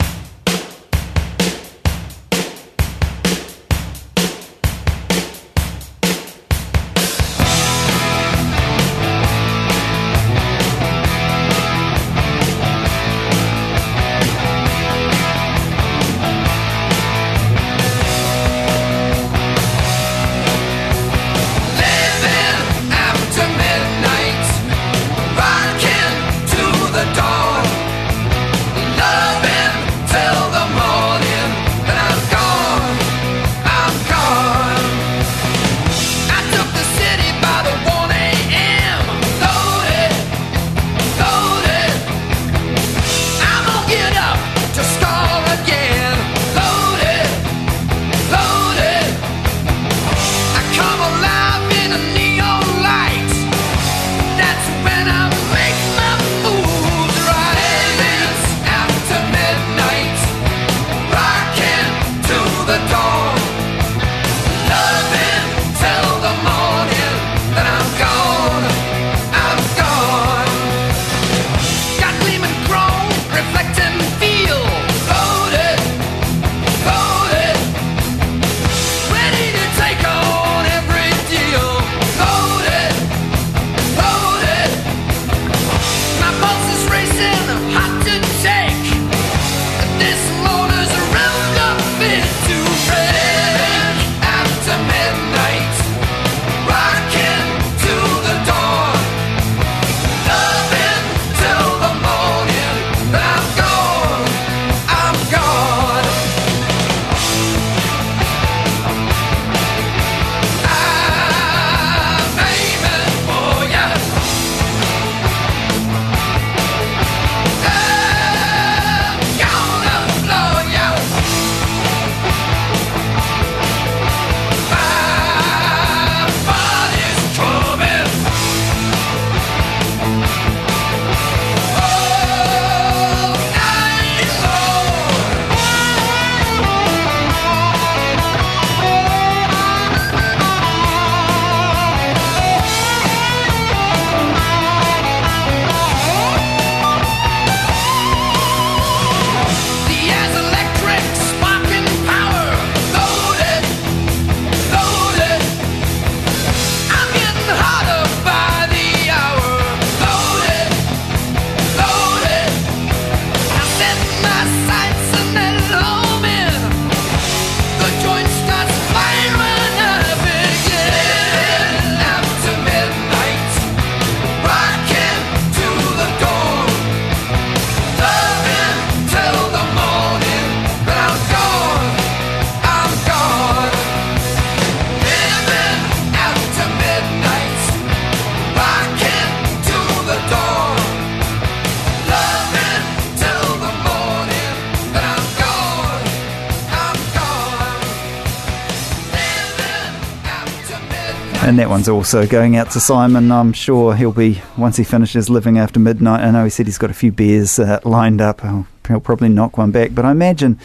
That 201.61 201.69
one's 201.69 201.87
also 201.87 202.25
going 202.25 202.55
out 202.55 202.71
to 202.71 202.79
Simon. 202.79 203.31
I'm 203.31 203.53
sure 203.53 203.95
he'll 203.95 204.11
be, 204.11 204.41
once 204.57 204.77
he 204.77 204.83
finishes 204.83 205.29
living 205.29 205.59
after 205.59 205.79
midnight. 205.79 206.21
I 206.21 206.31
know 206.31 206.43
he 206.43 206.49
said 206.49 206.65
he's 206.65 206.79
got 206.79 206.89
a 206.89 206.93
few 206.95 207.11
beers 207.11 207.59
uh, 207.59 207.79
lined 207.83 208.19
up. 208.19 208.41
He'll, 208.41 208.65
probably 208.99 209.29
knock 209.29 209.59
one 209.59 209.69
back. 209.69 209.93
But 209.93 210.03
I 210.03 210.09
imagine 210.09 210.59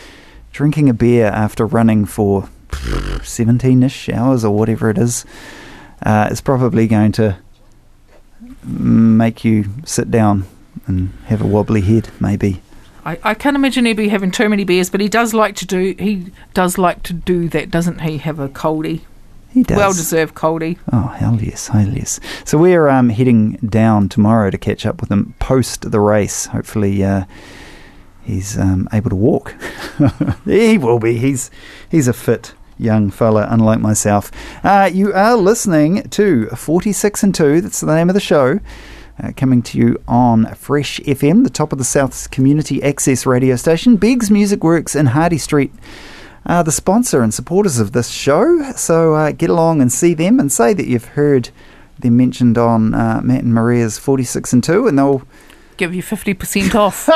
drinking 0.53 0.88
a 0.88 0.94
beer 0.94 1.26
after 1.26 1.66
running 1.66 2.07
for 2.07 2.49
17 3.22 3.82
ish 3.82 4.09
hours 4.09 4.42
or 4.42 4.57
whatever 4.57 4.88
it 4.88 4.97
is 4.97 5.26
uh, 6.03 6.28
is 6.30 6.40
probably 6.40 6.86
going 6.86 7.12
to 7.12 7.36
make 8.64 9.44
you 9.44 9.66
sit 9.84 10.11
down 10.11 10.47
and 10.86 11.12
have 11.26 11.42
a 11.42 11.47
wobbly 11.47 11.82
head, 11.82 12.09
maybe. 12.20 12.62
I, 13.05 13.18
I 13.22 13.34
can't 13.34 13.55
imagine 13.55 13.84
he'd 13.84 13.99
be 13.99 14.09
having 14.09 14.30
too 14.30 14.49
many 14.49 14.64
beers, 14.64 14.88
but 14.88 15.03
he 15.03 15.11
does 15.11 15.34
like 15.34 15.57
to 15.57 15.66
do 15.66 15.94
he 15.99 16.32
does 16.55 16.78
like 16.78 17.03
to 17.03 17.12
do 17.12 17.51
that, 17.51 17.70
doesn't 17.70 18.01
he? 18.01 18.16
Have 18.16 18.38
a 18.38 18.49
coldie, 18.49 19.03
He 19.57 19.63
does. 19.63 19.79
well 19.79 19.95
deserved 19.95 20.35
coldie. 20.35 20.77
Oh, 20.93 21.07
hell 21.07 21.41
yes, 21.41 21.69
hell 21.69 21.89
yes. 21.89 22.21
So 22.45 22.59
we're 22.59 22.91
um, 22.91 23.09
heading 23.09 23.53
down 23.67 24.11
tomorrow 24.11 24.51
to 24.51 24.59
catch 24.59 24.85
up 24.85 25.01
with 25.01 25.11
him 25.11 25.35
post 25.39 25.91
the 25.91 25.99
race. 25.99 26.45
Hopefully, 26.45 27.03
uh, 27.03 27.25
he's 28.23 28.59
um, 28.59 28.87
able 28.93 29.09
to 29.09 29.17
walk. 29.17 29.55
he 30.45 30.77
will 30.77 30.99
be. 30.99 31.17
He's 31.17 31.51
he's 31.91 32.07
a 32.07 32.13
fit 32.13 32.53
young 32.77 33.11
fella, 33.11 33.47
unlike 33.49 33.81
myself. 33.81 34.31
Uh, 34.63 34.91
you 34.93 35.15
are 35.15 35.39
listening 35.39 36.03
to 36.11 36.49
46 36.49 37.23
and 37.23 37.35
2. 37.35 37.63
That's 37.63 37.81
the 37.81 37.95
name 37.95 38.11
of 38.11 38.15
the 38.15 38.21
show. 38.21 38.61
Uh, 39.19 39.33
coming 39.39 39.63
to 39.63 39.79
you 39.79 40.03
on 40.07 40.55
Fresh 40.55 41.01
FM, 41.01 41.45
the 41.45 41.49
top 41.49 41.73
of 41.73 41.79
the 41.79 41.85
South's 41.85 42.27
community 42.27 42.83
access 42.83 43.25
radio 43.25 43.57
station. 43.57 43.97
Biggs 43.97 44.31
Music 44.31 44.63
Works 44.63 44.95
in 44.95 45.07
Hardy 45.07 45.39
Street 45.39 45.73
are 46.47 46.64
the 46.64 46.72
sponsor 46.72 47.22
and 47.22 47.34
supporters 47.34 47.78
of 47.78 47.92
this 47.92 48.09
show. 48.09 48.70
So 48.72 49.14
uh, 49.14 49.32
get 49.32 49.51
along 49.51 49.80
and 49.82 49.92
see 49.92 50.14
them 50.14 50.38
and 50.40 50.51
say 50.51 50.72
that 50.74 50.86
you've 50.86 51.05
heard 51.05 51.51
them 51.99 52.16
mentioned 52.16 52.57
on 52.59 52.94
uh, 52.94 53.20
Matt 53.24 53.42
and 53.44 53.53
Maria's 53.55 53.99
46 53.99 54.53
and 54.53 54.64
2, 54.64 54.86
and 54.86 54.99
they'll 54.99 55.22
Give 55.76 55.94
you 55.94 56.03
fifty 56.03 56.32
percent 56.32 56.74
off. 56.74 57.07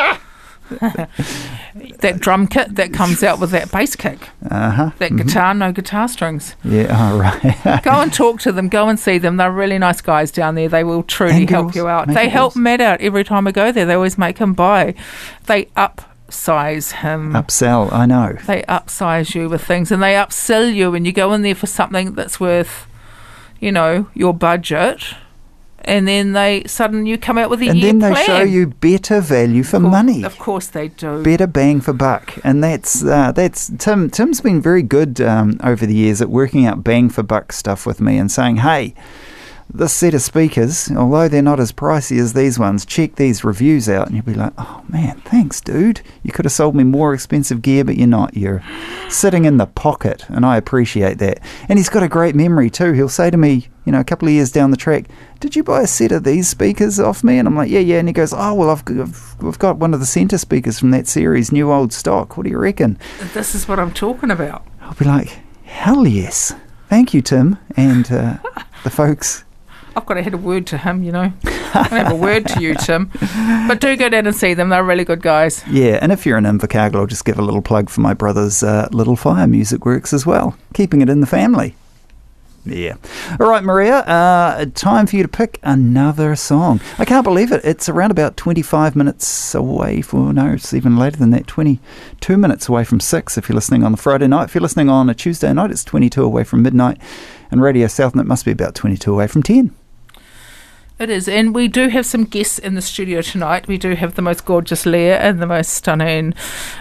that 0.70 2.18
drum 2.18 2.46
kit 2.46 2.74
that 2.76 2.92
comes 2.92 3.22
out 3.22 3.40
with 3.40 3.50
that 3.50 3.70
bass 3.72 3.96
kick. 3.96 4.18
uh 4.50 4.70
huh. 4.70 4.90
That 4.98 5.16
guitar, 5.16 5.54
no 5.54 5.72
guitar 5.72 6.08
strings. 6.08 6.54
Yeah, 6.64 6.94
all 7.12 7.18
right. 7.18 7.82
Go 7.82 7.90
and 7.92 8.12
talk 8.12 8.40
to 8.42 8.52
them. 8.52 8.68
Go 8.68 8.88
and 8.88 8.98
see 9.00 9.18
them. 9.18 9.36
They're 9.36 9.50
really 9.50 9.78
nice 9.78 10.00
guys 10.00 10.30
down 10.30 10.54
there. 10.56 10.68
They 10.68 10.84
will 10.84 11.02
truly 11.02 11.42
And 11.42 11.50
help 11.50 11.66
girls. 11.68 11.76
you 11.76 11.88
out. 11.88 12.08
They 12.08 12.28
help. 12.28 12.54
Matt 12.56 12.80
out 12.80 13.00
every 13.00 13.24
time 13.24 13.46
I 13.46 13.52
go 13.52 13.72
there. 13.72 13.86
They 13.86 13.94
always 13.94 14.18
make 14.18 14.38
him 14.38 14.52
buy. 14.52 14.94
They 15.46 15.68
upsize 16.30 16.92
him. 16.92 17.32
Upsell, 17.32 17.92
I 17.92 18.06
know. 18.06 18.36
They 18.46 18.62
upsize 18.62 19.34
you 19.34 19.48
with 19.48 19.64
things, 19.64 19.90
and 19.90 20.02
they 20.02 20.14
upsell 20.14 20.72
you, 20.72 20.94
and 20.94 21.06
you 21.06 21.12
go 21.12 21.32
in 21.32 21.42
there 21.42 21.54
for 21.54 21.66
something 21.66 22.14
that's 22.14 22.38
worth, 22.40 22.86
you 23.60 23.72
know, 23.72 24.08
your 24.14 24.32
budget. 24.34 25.02
and 25.82 26.06
then 26.06 26.32
they 26.34 26.62
suddenly 26.66 27.08
you 27.10 27.16
come 27.16 27.38
out 27.38 27.48
with 27.48 27.62
a 27.62 27.68
and 27.68 27.82
then 27.82 28.00
they 28.00 28.10
plan. 28.12 28.26
show 28.26 28.42
you 28.42 28.66
better 28.66 29.18
value 29.20 29.62
for 29.62 29.80
money. 29.80 30.22
Of 30.24 30.38
course 30.38 30.66
they 30.66 30.88
do. 30.88 31.22
better 31.22 31.46
bang 31.46 31.80
for 31.80 31.94
buck, 31.94 32.36
and 32.44 32.62
that's 32.62 33.02
uh, 33.02 33.32
that's 33.32 33.70
Tim. 33.78 34.10
Tim's 34.10 34.40
been 34.42 34.60
very 34.60 34.82
good 34.82 35.20
um, 35.22 35.58
over 35.64 35.86
the 35.86 35.94
years 35.94 36.20
at 36.20 36.28
working 36.28 36.66
out 36.66 36.84
bang 36.84 37.08
for 37.08 37.22
buck 37.22 37.50
stuff 37.52 37.86
with 37.86 37.98
me 38.00 38.18
and 38.18 38.30
saying, 38.30 38.56
"Hey, 38.58 38.94
this 39.72 39.92
set 39.92 40.14
of 40.14 40.22
speakers, 40.22 40.90
although 40.90 41.28
they're 41.28 41.42
not 41.42 41.60
as 41.60 41.72
pricey 41.72 42.20
as 42.20 42.32
these 42.32 42.58
ones, 42.58 42.84
check 42.84 43.16
these 43.16 43.44
reviews 43.44 43.88
out." 43.88 44.06
And 44.06 44.16
you'll 44.16 44.24
be 44.24 44.34
like, 44.34 44.52
"Oh 44.58 44.82
man, 44.88 45.20
thanks, 45.24 45.60
dude. 45.60 46.00
You 46.22 46.32
could 46.32 46.44
have 46.44 46.52
sold 46.52 46.74
me 46.74 46.84
more 46.84 47.14
expensive 47.14 47.62
gear, 47.62 47.84
but 47.84 47.96
you're 47.96 48.06
not. 48.06 48.36
You're 48.36 48.62
sitting 49.08 49.44
in 49.44 49.56
the 49.56 49.66
pocket, 49.66 50.24
and 50.28 50.44
I 50.44 50.56
appreciate 50.56 51.18
that." 51.18 51.40
And 51.68 51.78
he's 51.78 51.88
got 51.88 52.02
a 52.02 52.08
great 52.08 52.34
memory 52.34 52.70
too. 52.70 52.92
He'll 52.92 53.08
say 53.08 53.30
to 53.30 53.36
me, 53.36 53.68
you 53.84 53.92
know, 53.92 54.00
a 54.00 54.04
couple 54.04 54.28
of 54.28 54.34
years 54.34 54.52
down 54.52 54.70
the 54.70 54.76
track, 54.76 55.06
"Did 55.40 55.56
you 55.56 55.62
buy 55.62 55.82
a 55.82 55.86
set 55.86 56.12
of 56.12 56.24
these 56.24 56.48
speakers 56.48 57.00
off 57.00 57.24
me?" 57.24 57.38
And 57.38 57.48
I'm 57.48 57.56
like, 57.56 57.70
"Yeah, 57.70 57.80
yeah." 57.80 57.98
And 57.98 58.08
he 58.08 58.12
goes, 58.12 58.32
"Oh, 58.32 58.54
well, 58.54 58.70
I've, 58.70 58.82
I've, 58.88 59.36
I've 59.44 59.58
got 59.58 59.78
one 59.78 59.94
of 59.94 60.00
the 60.00 60.06
centre 60.06 60.38
speakers 60.38 60.78
from 60.78 60.90
that 60.90 61.06
series, 61.06 61.52
new 61.52 61.72
old 61.72 61.92
stock. 61.92 62.36
What 62.36 62.44
do 62.44 62.50
you 62.50 62.58
reckon?" 62.58 62.98
This 63.34 63.54
is 63.54 63.68
what 63.68 63.78
I'm 63.78 63.92
talking 63.92 64.30
about. 64.30 64.66
I'll 64.80 64.94
be 64.94 65.04
like, 65.04 65.40
"Hell 65.64 66.06
yes, 66.06 66.52
thank 66.88 67.14
you, 67.14 67.22
Tim, 67.22 67.58
and 67.76 68.10
uh, 68.10 68.38
the 68.84 68.90
folks." 68.90 69.44
I've 69.96 70.06
got 70.06 70.14
to 70.14 70.22
hit 70.22 70.34
a 70.34 70.38
word 70.38 70.66
to 70.68 70.78
him, 70.78 71.02
you 71.02 71.12
know. 71.12 71.32
I 71.44 71.88
have 71.90 72.12
a 72.12 72.16
word 72.16 72.46
to 72.48 72.60
you, 72.60 72.74
Tim. 72.74 73.10
But 73.68 73.80
do 73.80 73.96
go 73.96 74.08
down 74.08 74.26
and 74.26 74.34
see 74.34 74.54
them. 74.54 74.68
They're 74.68 74.84
really 74.84 75.04
good 75.04 75.22
guys. 75.22 75.64
Yeah, 75.68 75.98
and 76.00 76.12
if 76.12 76.26
you're 76.26 76.38
in 76.38 76.44
Invercargill, 76.44 76.96
I'll 76.96 77.06
just 77.06 77.24
give 77.24 77.38
a 77.38 77.42
little 77.42 77.62
plug 77.62 77.90
for 77.90 78.00
my 78.00 78.14
brother's 78.14 78.62
uh, 78.62 78.88
Little 78.92 79.16
Fire 79.16 79.46
Music 79.46 79.84
Works 79.84 80.12
as 80.12 80.26
well, 80.26 80.56
keeping 80.74 81.00
it 81.00 81.08
in 81.08 81.20
the 81.20 81.26
family. 81.26 81.74
Yeah. 82.64 82.96
All 83.40 83.48
right, 83.48 83.64
Maria, 83.64 83.98
uh, 84.00 84.66
time 84.74 85.06
for 85.06 85.16
you 85.16 85.22
to 85.22 85.28
pick 85.28 85.58
another 85.62 86.36
song. 86.36 86.80
I 86.98 87.04
can't 87.04 87.24
believe 87.24 87.52
it. 87.52 87.64
It's 87.64 87.88
around 87.88 88.10
about 88.10 88.36
25 88.36 88.94
minutes 88.94 89.54
away 89.54 90.02
from, 90.02 90.34
no, 90.34 90.52
it's 90.52 90.74
even 90.74 90.96
later 90.96 91.16
than 91.16 91.30
that, 91.30 91.46
22 91.46 92.36
minutes 92.36 92.68
away 92.68 92.84
from 92.84 93.00
6 93.00 93.38
if 93.38 93.48
you're 93.48 93.54
listening 93.54 93.82
on 93.82 93.92
the 93.92 93.98
Friday 93.98 94.26
night. 94.26 94.44
If 94.44 94.54
you're 94.54 94.62
listening 94.62 94.90
on 94.90 95.08
a 95.08 95.14
Tuesday 95.14 95.52
night, 95.52 95.70
it's 95.70 95.84
22 95.84 96.22
away 96.22 96.44
from 96.44 96.62
midnight. 96.62 96.98
And 97.50 97.62
Radio 97.62 97.86
Southland 97.86 98.28
must 98.28 98.44
be 98.44 98.52
about 98.52 98.74
22 98.74 99.12
away 99.12 99.26
from 99.26 99.42
10. 99.42 99.74
It 101.00 101.08
is. 101.08 101.28
And 101.28 101.54
we 101.54 101.66
do 101.66 101.88
have 101.88 102.04
some 102.04 102.24
guests 102.24 102.58
in 102.58 102.74
the 102.74 102.82
studio 102.82 103.22
tonight. 103.22 103.66
We 103.66 103.78
do 103.78 103.94
have 103.94 104.16
the 104.16 104.22
most 104.22 104.44
gorgeous 104.44 104.84
Leah 104.84 105.18
and 105.18 105.40
the 105.40 105.46
most 105.46 105.70
stunning 105.70 106.34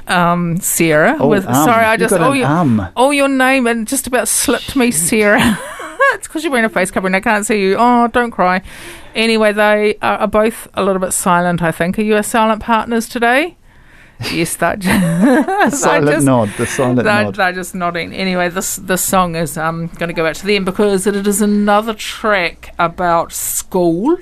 um, 0.07 0.57
Sarah. 0.57 1.15
Oh, 1.17 1.27
with, 1.27 1.47
um. 1.47 1.53
sorry, 1.53 1.85
I 1.85 1.95
just. 1.95 2.13
Oh, 2.13 2.33
your, 2.33 2.47
um. 2.47 2.85
oh, 2.97 3.11
your 3.11 3.29
name 3.29 3.65
and 3.65 3.87
just 3.87 4.07
about 4.07 4.27
slipped 4.27 4.75
me, 4.75 4.91
Sarah. 4.91 5.39
it's 6.15 6.27
because 6.27 6.43
you're 6.43 6.51
wearing 6.51 6.65
a 6.65 6.69
face 6.69 6.91
covering. 6.91 7.15
I 7.15 7.21
can't 7.21 7.45
see 7.45 7.61
you. 7.61 7.77
Oh, 7.79 8.09
don't 8.09 8.31
cry. 8.31 8.61
Anyway, 9.15 9.53
they 9.53 9.95
are, 10.01 10.17
are 10.17 10.27
both 10.27 10.67
a 10.73 10.83
little 10.83 10.99
bit 10.99 11.13
silent, 11.13 11.61
I 11.61 11.71
think. 11.71 11.97
Are 11.97 12.01
you 12.01 12.17
a 12.17 12.23
silent 12.23 12.61
partners 12.61 13.07
today? 13.07 13.55
Yes, 14.31 14.55
that. 14.57 14.83
Silent 15.73 16.07
just- 16.07 16.25
nod, 16.25 16.49
the 16.57 16.65
silent 16.65 17.03
they're, 17.03 17.23
nod. 17.23 17.35
they're 17.35 17.53
just 17.53 17.73
nodding. 17.73 18.13
Anyway, 18.13 18.49
this 18.49 18.75
this 18.75 19.01
song 19.03 19.35
is 19.35 19.57
um, 19.57 19.87
going 19.97 20.09
to 20.09 20.13
go 20.13 20.23
back 20.23 20.35
to 20.35 20.45
them 20.45 20.65
because 20.65 21.07
it 21.07 21.25
is 21.27 21.41
another 21.41 21.93
track 21.93 22.73
about 22.77 23.31
school. 23.31 24.17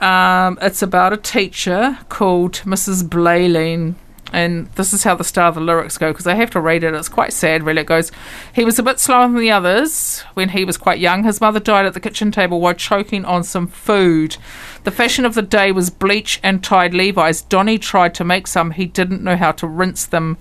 Um, 0.00 0.58
it's 0.60 0.82
about 0.82 1.12
a 1.12 1.16
teacher 1.16 1.98
called 2.08 2.54
Mrs. 2.64 3.04
Blaileen. 3.04 3.94
And 4.36 4.66
this 4.74 4.92
is 4.92 5.02
how 5.02 5.14
the 5.14 5.24
start 5.24 5.48
of 5.48 5.54
the 5.54 5.60
lyrics 5.62 5.96
go 5.96 6.12
because 6.12 6.26
I 6.26 6.34
have 6.34 6.50
to 6.50 6.60
read 6.60 6.84
it. 6.84 6.92
It's 6.92 7.08
quite 7.08 7.32
sad, 7.32 7.62
really. 7.62 7.80
It 7.80 7.86
goes, 7.86 8.12
He 8.52 8.66
was 8.66 8.78
a 8.78 8.82
bit 8.82 9.00
slower 9.00 9.22
than 9.26 9.36
the 9.40 9.50
others 9.50 10.20
when 10.34 10.50
he 10.50 10.62
was 10.62 10.76
quite 10.76 10.98
young. 10.98 11.24
His 11.24 11.40
mother 11.40 11.58
died 11.58 11.86
at 11.86 11.94
the 11.94 12.00
kitchen 12.00 12.30
table 12.30 12.60
while 12.60 12.74
choking 12.74 13.24
on 13.24 13.44
some 13.44 13.66
food. 13.66 14.36
The 14.84 14.90
fashion 14.90 15.24
of 15.24 15.34
the 15.34 15.40
day 15.42 15.72
was 15.72 15.88
bleach 15.88 16.38
and 16.42 16.62
tied 16.62 16.92
Levi's. 16.92 17.40
Donny 17.40 17.78
tried 17.78 18.14
to 18.16 18.24
make 18.24 18.46
some. 18.46 18.72
He 18.72 18.84
didn't 18.84 19.24
know 19.24 19.36
how 19.36 19.52
to 19.52 19.66
rinse 19.66 20.04
them. 20.04 20.36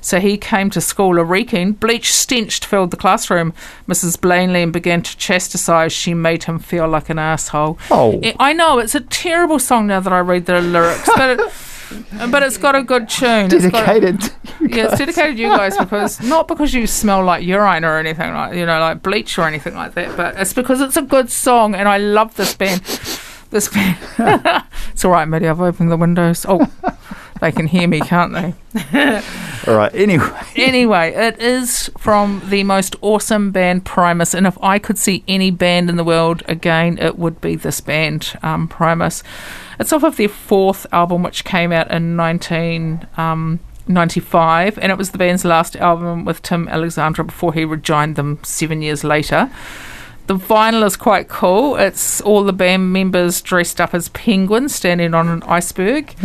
So 0.00 0.20
he 0.20 0.38
came 0.38 0.70
to 0.70 0.80
school 0.80 1.18
a 1.18 1.24
reeking. 1.24 1.72
Bleach 1.72 2.12
stench 2.12 2.60
filled 2.64 2.92
the 2.92 2.96
classroom. 2.96 3.52
Mrs. 3.88 4.16
Blaileen 4.18 4.70
began 4.70 5.02
to 5.02 5.16
chastise. 5.18 5.92
She 5.92 6.14
made 6.14 6.44
him 6.44 6.60
feel 6.60 6.86
like 6.86 7.10
an 7.10 7.18
asshole. 7.18 7.76
Oh. 7.90 8.20
I- 8.22 8.36
I 8.38 8.52
know 8.52 8.78
it's 8.78 8.94
a 8.94 9.00
terrible 9.00 9.58
song 9.58 9.88
now 9.88 9.98
that 9.98 10.12
I 10.12 10.20
read 10.20 10.46
the 10.46 10.60
lyrics, 10.60 11.10
but 11.16 11.40
it, 11.40 11.52
but 12.30 12.42
it's 12.42 12.56
got 12.56 12.74
a 12.74 12.82
good 12.82 13.08
tune. 13.08 13.46
It's 13.52 13.62
Dedicated. 13.70 14.22
yeah, 14.60 14.86
it's 14.86 14.98
dedicated 14.98 15.36
to 15.36 15.42
you 15.42 15.48
guys 15.48 15.76
because 15.76 16.20
not 16.22 16.48
because 16.48 16.72
you 16.74 16.86
smell 16.86 17.24
like 17.24 17.44
urine 17.44 17.84
or 17.84 17.98
anything 17.98 18.32
like 18.32 18.54
you 18.54 18.66
know 18.66 18.80
like 18.80 19.02
bleach 19.02 19.38
or 19.38 19.42
anything 19.46 19.74
like 19.74 19.94
that, 19.94 20.16
but 20.16 20.36
it's 20.38 20.52
because 20.52 20.80
it's 20.80 20.96
a 20.96 21.02
good 21.02 21.30
song 21.30 21.74
and 21.74 21.88
I 21.88 21.98
love 21.98 22.36
this 22.36 22.54
band. 22.54 22.80
This 23.50 23.68
band. 23.68 23.98
it's 24.92 25.04
all 25.04 25.10
right, 25.10 25.26
Maddie. 25.26 25.46
I've 25.48 25.60
opened 25.60 25.90
the 25.90 25.96
windows. 25.96 26.46
Oh, 26.48 26.66
they 27.40 27.52
can 27.52 27.66
hear 27.66 27.86
me, 27.86 28.00
can't 28.00 28.32
they? 28.32 28.54
All 29.66 29.76
right, 29.76 29.92
anyway. 29.94 30.28
Anyway, 30.56 31.12
it 31.12 31.40
is 31.40 31.88
from 31.96 32.42
the 32.46 32.64
most 32.64 32.96
awesome 33.00 33.52
band 33.52 33.84
Primus, 33.84 34.34
and 34.34 34.44
if 34.46 34.58
I 34.60 34.80
could 34.80 34.98
see 34.98 35.22
any 35.28 35.52
band 35.52 35.88
in 35.88 35.94
the 35.96 36.02
world 36.02 36.42
again, 36.46 36.98
it 36.98 37.16
would 37.16 37.40
be 37.40 37.54
this 37.54 37.80
band, 37.80 38.36
um, 38.42 38.66
Primus. 38.66 39.22
It's 39.78 39.92
off 39.92 40.02
of 40.02 40.16
their 40.16 40.28
fourth 40.28 40.84
album, 40.92 41.22
which 41.22 41.44
came 41.44 41.70
out 41.70 41.92
in 41.92 42.16
1995, 42.16 44.78
and 44.78 44.90
it 44.90 44.98
was 44.98 45.12
the 45.12 45.18
band's 45.18 45.44
last 45.44 45.76
album 45.76 46.24
with 46.24 46.42
Tim 46.42 46.66
Alexander 46.66 47.22
before 47.22 47.54
he 47.54 47.64
rejoined 47.64 48.16
them 48.16 48.40
seven 48.42 48.82
years 48.82 49.04
later. 49.04 49.48
The 50.26 50.34
vinyl 50.34 50.84
is 50.84 50.96
quite 50.96 51.28
cool. 51.28 51.76
It's 51.76 52.20
all 52.20 52.42
the 52.42 52.52
band 52.52 52.92
members 52.92 53.40
dressed 53.40 53.80
up 53.80 53.94
as 53.94 54.08
penguins 54.08 54.74
standing 54.74 55.14
on 55.14 55.28
an 55.28 55.44
iceberg. 55.44 56.16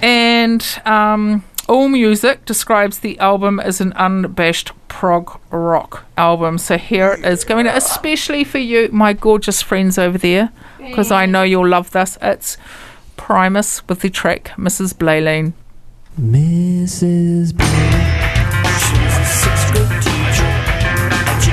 And 0.00 0.64
um, 0.84 1.44
All 1.68 1.88
Music 1.88 2.44
describes 2.44 2.98
the 2.98 3.18
album 3.18 3.60
as 3.60 3.80
an 3.80 3.92
unabashed 3.92 4.72
prog 4.88 5.38
rock 5.50 6.04
album. 6.18 6.58
So 6.58 6.76
here 6.76 7.12
it 7.12 7.24
is 7.24 7.44
going 7.44 7.66
out, 7.66 7.76
especially 7.76 8.44
for 8.44 8.58
you, 8.58 8.88
my 8.92 9.12
gorgeous 9.12 9.62
friends 9.62 9.96
over 9.96 10.18
there, 10.18 10.50
because 10.78 11.10
I 11.10 11.26
know 11.26 11.44
you'll 11.44 11.68
love 11.68 11.92
this. 11.92 12.18
It's 12.20 12.58
Primus 13.16 13.86
with 13.88 14.00
the 14.00 14.10
track 14.10 14.52
Mrs. 14.56 14.94
Blaileen. 14.94 15.52
Mrs. 16.20 17.52
She 21.42 21.50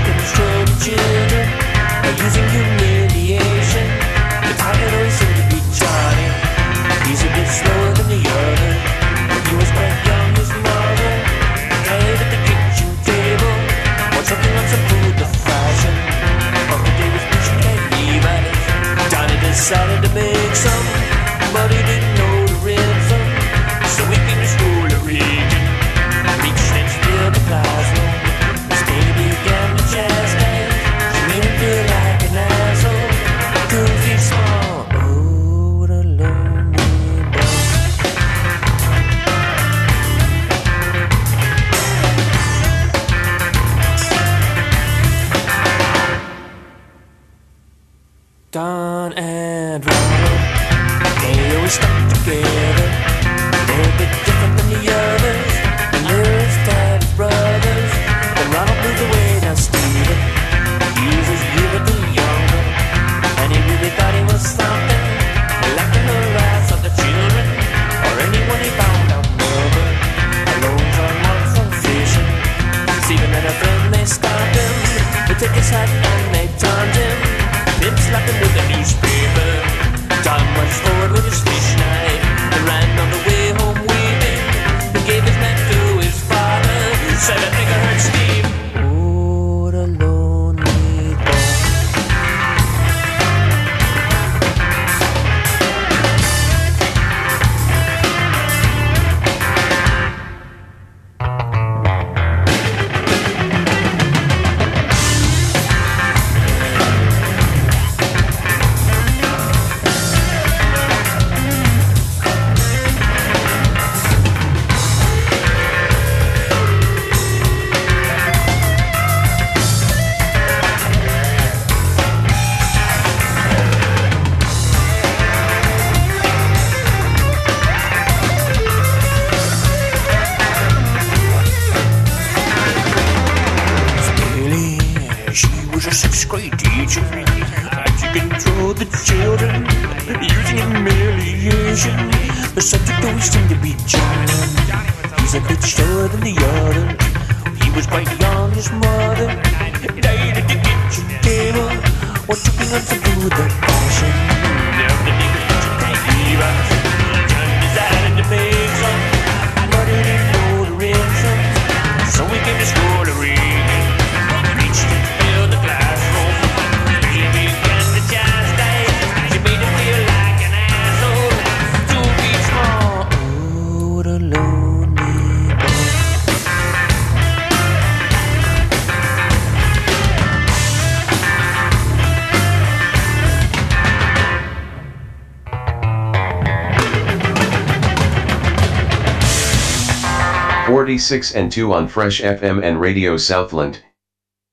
46 190.90 191.36
and 191.36 191.52
2 191.52 191.72
on 191.72 191.88
Fresh 191.88 192.20
FM 192.20 192.64
and 192.64 192.82
Radio 192.82 193.16
Southland. 193.16 193.84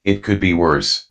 It 0.04 0.22
could 0.22 0.38
be 0.38 0.52
worse. 0.52 1.08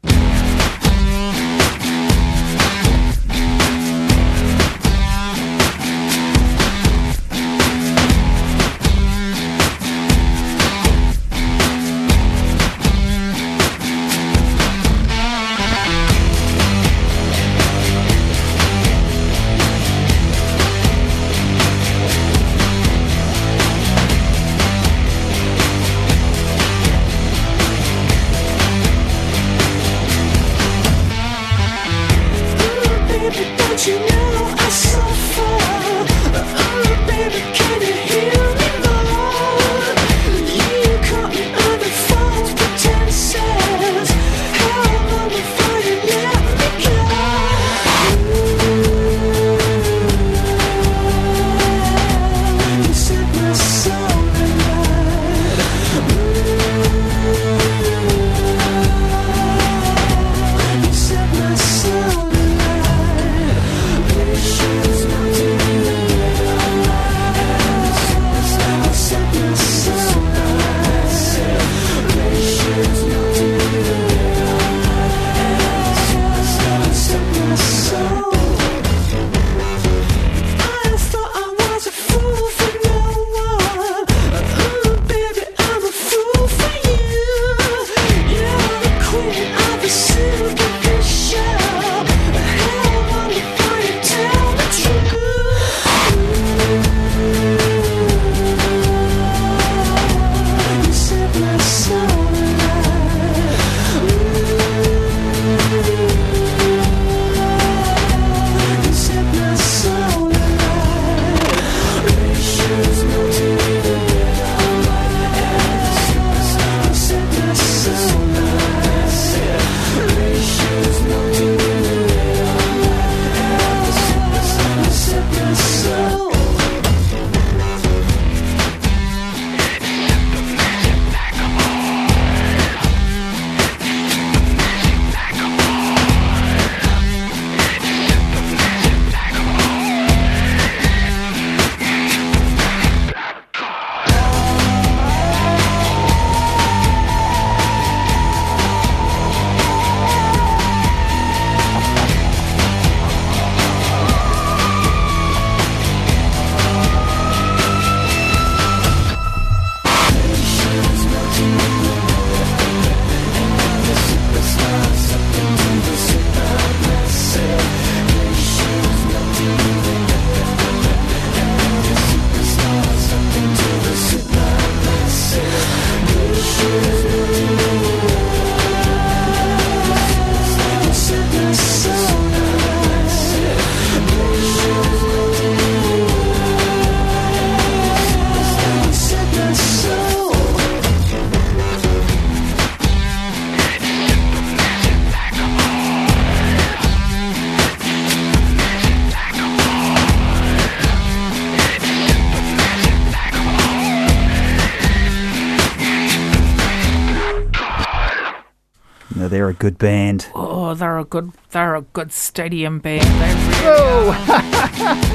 They're 209.36 209.50
a 209.50 209.54
good 209.54 209.78
band. 209.78 210.30
Oh, 210.34 210.74
they're 210.76 210.98
a 210.98 211.04
good, 211.04 211.34
they're 211.52 211.76
a 211.76 211.82
good 211.82 212.14
stadium 212.14 212.80
band. 212.80 213.04
They 213.04 213.66
really, 213.66 214.12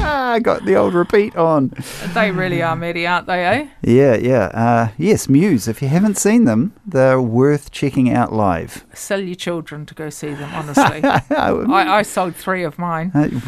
I 0.04 0.38
got 0.42 0.66
the 0.66 0.74
old 0.74 0.92
repeat 0.92 1.34
on. 1.36 1.72
they 2.12 2.30
really 2.30 2.60
are, 2.60 2.76
Maddie, 2.76 3.06
aren't 3.06 3.26
they? 3.28 3.46
Eh? 3.46 3.68
Yeah, 3.80 4.16
yeah. 4.16 4.44
Uh, 4.52 4.88
yes, 4.98 5.26
Muse. 5.30 5.68
If 5.68 5.80
you 5.80 5.88
haven't 5.88 6.18
seen 6.18 6.44
them, 6.44 6.74
they're 6.84 7.18
worth 7.22 7.70
checking 7.70 8.10
out 8.10 8.30
live. 8.30 8.84
Sell 8.92 9.20
your 9.20 9.36
children 9.36 9.86
to 9.86 9.94
go 9.94 10.10
see 10.10 10.34
them. 10.34 10.50
Honestly, 10.52 11.02
I, 11.02 11.26
I 11.70 12.02
sold 12.02 12.36
three 12.36 12.62
of 12.62 12.78
mine. 12.78 13.12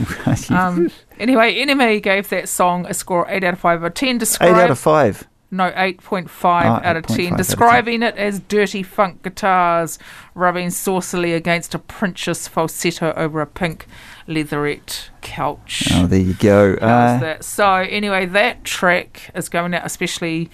Um, 0.48 0.90
anyway, 1.18 1.54
NME 1.56 2.02
gave 2.02 2.28
that 2.30 2.48
song 2.48 2.86
a 2.86 2.94
score 2.94 3.26
eight 3.28 3.44
out 3.44 3.54
of 3.54 3.60
five. 3.60 3.82
A 3.82 3.90
ten 3.90 4.14
Eight 4.16 4.20
describe 4.20 4.54
out 4.54 4.70
of 4.70 4.78
five. 4.78 5.28
No 5.53 5.70
eight 5.76 6.03
point 6.03 6.30
five 6.30 6.64
Oh, 6.82 6.88
out 6.88 6.96
of 6.96 7.07
ten, 7.07 7.36
describing 7.36 8.03
it 8.03 8.16
as 8.16 8.40
dirty 8.40 8.82
funk 8.82 9.22
guitars 9.22 9.98
rubbing 10.34 10.68
saucily 10.68 11.36
against 11.36 11.74
a 11.74 11.78
Prince-esque 11.78 12.50
falsetto 12.50 13.12
over 13.16 13.42
a 13.42 13.46
pink 13.46 13.86
leatherette 14.26 15.11
couch. 15.20 15.88
Oh, 15.92 16.07
there 16.07 16.20
you 16.20 16.32
go. 16.34 16.74
Uh? 16.76 17.36
So 17.40 17.70
anyway, 17.70 18.24
that 18.24 18.64
track 18.64 19.30
is 19.34 19.50
going 19.50 19.74
out 19.74 19.84
especially 19.84 20.50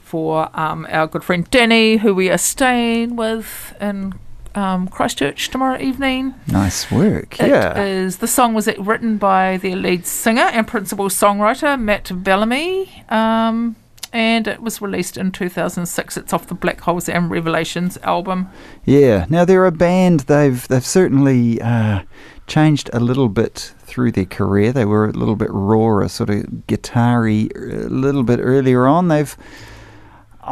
for 0.00 0.50
um, 0.58 0.84
our 0.90 1.06
good 1.06 1.22
friend 1.22 1.48
Danny, 1.50 1.98
who 1.98 2.12
we 2.12 2.28
are 2.28 2.36
staying 2.38 3.14
with 3.14 3.72
in 3.80 4.14
um, 4.56 4.88
Christchurch 4.88 5.48
tomorrow 5.50 5.80
evening. 5.80 6.34
Nice 6.48 6.90
work. 6.90 7.38
It 7.38 7.50
yeah. 7.50 7.80
is- 7.80 8.18
the 8.18 8.26
song 8.26 8.52
was 8.52 8.68
written 8.78 9.16
by 9.16 9.58
their 9.58 9.76
lead 9.76 10.06
singer 10.06 10.42
and 10.42 10.66
principal 10.66 11.06
songwriter 11.08 11.80
Matt 11.80 12.10
Bellamy, 12.12 13.04
um, 13.08 13.76
and 14.12 14.48
it 14.48 14.60
was 14.60 14.80
released 14.80 15.16
in 15.16 15.32
2006. 15.32 16.16
It's 16.16 16.32
off 16.32 16.46
the 16.46 16.54
Black 16.54 16.80
Holes 16.80 17.08
and 17.08 17.30
Revelations 17.30 17.98
album. 18.02 18.48
Yeah. 18.84 19.26
Now 19.28 19.44
they're 19.44 19.66
a 19.66 19.72
band. 19.72 20.20
They've 20.20 20.66
they've 20.68 20.84
certainly 20.84 21.60
uh, 21.60 22.02
changed 22.46 22.90
a 22.92 23.00
little 23.00 23.28
bit 23.28 23.74
through 23.78 24.12
their 24.12 24.24
career. 24.24 24.72
They 24.72 24.84
were 24.84 25.06
a 25.06 25.12
little 25.12 25.36
bit 25.36 25.50
rawer, 25.50 26.08
sort 26.08 26.30
of 26.30 26.66
guitar-y 26.66 27.48
a 27.54 27.88
little 27.88 28.22
bit 28.22 28.40
earlier 28.40 28.86
on. 28.86 29.08
They've 29.08 29.36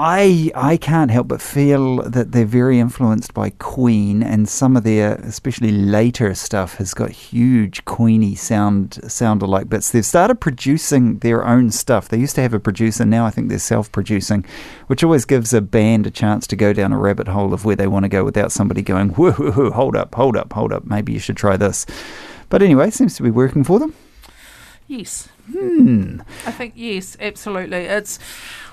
I 0.01 0.53
I 0.55 0.77
can't 0.77 1.11
help 1.11 1.27
but 1.27 1.43
feel 1.43 2.03
that 2.03 2.31
they're 2.31 2.45
very 2.45 2.79
influenced 2.79 3.35
by 3.35 3.51
Queen, 3.51 4.23
and 4.23 4.49
some 4.49 4.77
of 4.77 4.85
their, 4.85 5.17
especially 5.17 5.73
later 5.73 6.33
stuff, 6.37 6.77
has 6.77 6.95
got 6.95 7.11
huge 7.11 7.85
Queeny 7.85 8.39
sound 8.39 9.01
sound 9.11 9.43
alike 9.43 9.69
bits. 9.69 9.91
They've 9.91 10.07
started 10.07 10.37
producing 10.37 11.19
their 11.19 11.45
own 11.45 11.73
stuff. 11.73 12.09
They 12.09 12.19
used 12.19 12.37
to 12.37 12.43
have 12.43 12.55
a 12.55 12.61
producer, 12.61 13.05
now 13.05 13.27
I 13.27 13.31
think 13.31 13.49
they're 13.49 13.59
self-producing, 13.59 14.45
which 14.87 15.03
always 15.03 15.25
gives 15.25 15.53
a 15.53 15.61
band 15.61 16.07
a 16.07 16.13
chance 16.13 16.47
to 16.47 16.55
go 16.57 16.73
down 16.73 16.93
a 16.93 16.99
rabbit 16.99 17.27
hole 17.27 17.53
of 17.53 17.65
where 17.65 17.75
they 17.75 17.89
want 17.89 18.05
to 18.05 18.09
go 18.09 18.23
without 18.23 18.53
somebody 18.53 18.83
going, 18.83 19.09
whoa, 19.11 19.33
whoa, 19.33 19.51
whoa, 19.51 19.71
hold 19.73 19.97
up, 19.97 20.15
hold 20.15 20.37
up, 20.37 20.53
hold 20.53 20.73
up. 20.73 20.85
Maybe 20.85 21.13
you 21.13 21.19
should 21.19 21.37
try 21.37 21.57
this. 21.57 21.87
But 22.51 22.63
anyway, 22.63 22.91
seems 22.91 23.17
to 23.17 23.25
be 23.25 23.33
working 23.33 23.65
for 23.65 23.81
them. 23.81 23.95
Yes. 24.87 25.29
Hmm. 25.53 26.21
I 26.47 26.53
think 26.53 26.75
yes, 26.77 27.17
absolutely. 27.21 27.79
It's. 27.79 28.19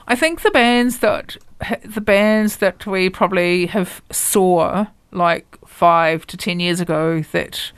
I 0.08 0.16
think 0.16 0.42
the 0.42 0.52
bands 0.52 1.00
that 1.00 1.38
the 1.84 2.02
bands 2.02 2.58
that 2.58 2.86
we 2.86 3.10
probably 3.10 3.66
have 3.68 4.02
saw 4.12 4.88
like 5.12 5.58
five 5.66 6.28
to 6.28 6.38
ten 6.38 6.60
years 6.60 6.80
ago 6.80 7.22
that 7.32 7.72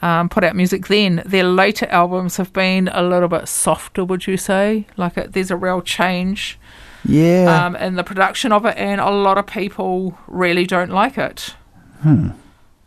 um, 0.00 0.28
put 0.28 0.42
out 0.44 0.56
music 0.56 0.88
then, 0.88 1.22
their 1.24 1.44
later 1.44 1.86
albums 1.86 2.36
have 2.38 2.52
been 2.52 2.88
a 2.88 3.02
little 3.02 3.28
bit 3.28 3.46
softer. 3.48 4.04
Would 4.04 4.26
you 4.26 4.36
say? 4.36 4.86
Like 4.96 5.16
it, 5.16 5.32
there's 5.32 5.50
a 5.50 5.56
real 5.56 5.80
change 5.82 6.58
Yeah. 7.04 7.64
um, 7.66 7.76
in 7.76 7.94
the 7.94 8.02
production 8.04 8.50
of 8.52 8.64
it, 8.66 8.76
and 8.76 9.00
a 9.00 9.10
lot 9.10 9.38
of 9.38 9.46
people 9.46 10.18
really 10.26 10.66
don't 10.66 10.90
like 10.90 11.16
it. 11.18 11.54
Hmm. 12.00 12.30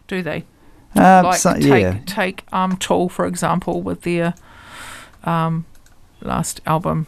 Do 0.07 0.21
they? 0.21 0.43
Um, 0.95 1.25
like 1.25 1.37
so- 1.39 1.53
take 1.53 1.81
yeah. 1.83 1.99
take 2.05 2.43
um 2.53 2.77
Tool 2.77 3.09
for 3.09 3.25
example 3.25 3.81
with 3.81 4.01
their 4.03 4.33
um 5.25 5.65
last 6.21 6.61
album 6.65 7.07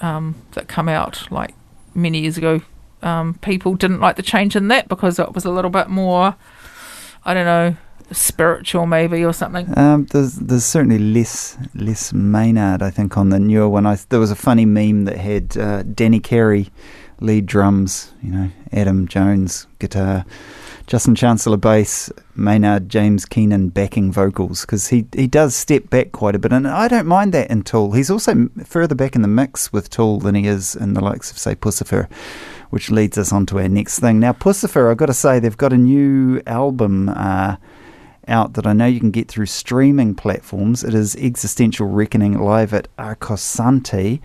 um 0.00 0.34
that 0.52 0.68
come 0.68 0.88
out 0.88 1.30
like 1.30 1.54
many 1.94 2.20
years 2.20 2.38
ago. 2.38 2.60
Um, 3.02 3.34
people 3.34 3.74
didn't 3.74 4.00
like 4.00 4.16
the 4.16 4.22
change 4.22 4.56
in 4.56 4.68
that 4.68 4.88
because 4.88 5.18
it 5.18 5.32
was 5.32 5.44
a 5.44 5.50
little 5.50 5.70
bit 5.70 5.88
more, 5.88 6.34
I 7.24 7.34
don't 7.34 7.44
know, 7.44 7.76
spiritual 8.10 8.86
maybe 8.86 9.24
or 9.24 9.32
something. 9.32 9.76
Um, 9.78 10.06
there's 10.06 10.34
there's 10.34 10.64
certainly 10.64 10.98
less 10.98 11.58
less 11.74 12.12
Maynard, 12.12 12.82
I 12.82 12.90
think, 12.90 13.16
on 13.16 13.28
the 13.28 13.38
newer 13.38 13.68
one. 13.68 13.86
I, 13.86 13.98
there 14.08 14.20
was 14.20 14.30
a 14.30 14.36
funny 14.36 14.64
meme 14.64 15.04
that 15.04 15.18
had 15.18 15.56
uh, 15.56 15.82
Danny 15.82 16.20
Carey 16.20 16.70
lead 17.20 17.46
drums, 17.46 18.12
you 18.22 18.30
know, 18.30 18.50
Adam 18.72 19.08
Jones 19.08 19.66
guitar, 19.78 20.24
Justin 20.88 21.14
Chancellor 21.14 21.58
bass, 21.58 22.10
Maynard 22.34 22.88
James 22.88 23.26
Keenan 23.26 23.68
backing 23.68 24.10
vocals 24.10 24.62
because 24.62 24.88
he 24.88 25.04
he 25.14 25.26
does 25.26 25.54
step 25.54 25.90
back 25.90 26.12
quite 26.12 26.34
a 26.34 26.38
bit, 26.38 26.50
and 26.50 26.66
I 26.66 26.88
don't 26.88 27.06
mind 27.06 27.34
that 27.34 27.50
in 27.50 27.62
Tool. 27.62 27.92
He's 27.92 28.08
also 28.10 28.48
further 28.64 28.94
back 28.94 29.14
in 29.14 29.20
the 29.20 29.28
mix 29.28 29.70
with 29.70 29.90
Tool 29.90 30.18
than 30.18 30.34
he 30.34 30.46
is 30.46 30.74
in 30.74 30.94
the 30.94 31.04
likes 31.04 31.30
of 31.30 31.36
say 31.36 31.54
Puscifer. 31.54 32.10
Which 32.70 32.90
leads 32.90 33.18
us 33.18 33.34
on 33.34 33.44
to 33.46 33.58
our 33.58 33.68
next 33.68 33.98
thing. 33.98 34.18
Now, 34.18 34.32
Puscifer, 34.32 34.90
I've 34.90 34.96
got 34.96 35.06
to 35.06 35.14
say, 35.14 35.38
they've 35.38 35.54
got 35.54 35.74
a 35.74 35.78
new 35.78 36.40
album 36.46 37.10
uh, 37.10 37.56
out 38.26 38.54
that 38.54 38.66
I 38.66 38.72
know 38.72 38.86
you 38.86 39.00
can 39.00 39.10
get 39.10 39.28
through 39.28 39.46
streaming 39.46 40.14
platforms. 40.14 40.84
It 40.84 40.94
is 40.94 41.16
Existential 41.16 41.86
Reckoning 41.86 42.38
live 42.38 42.72
at 42.72 42.88
Arcosanti, 42.96 44.20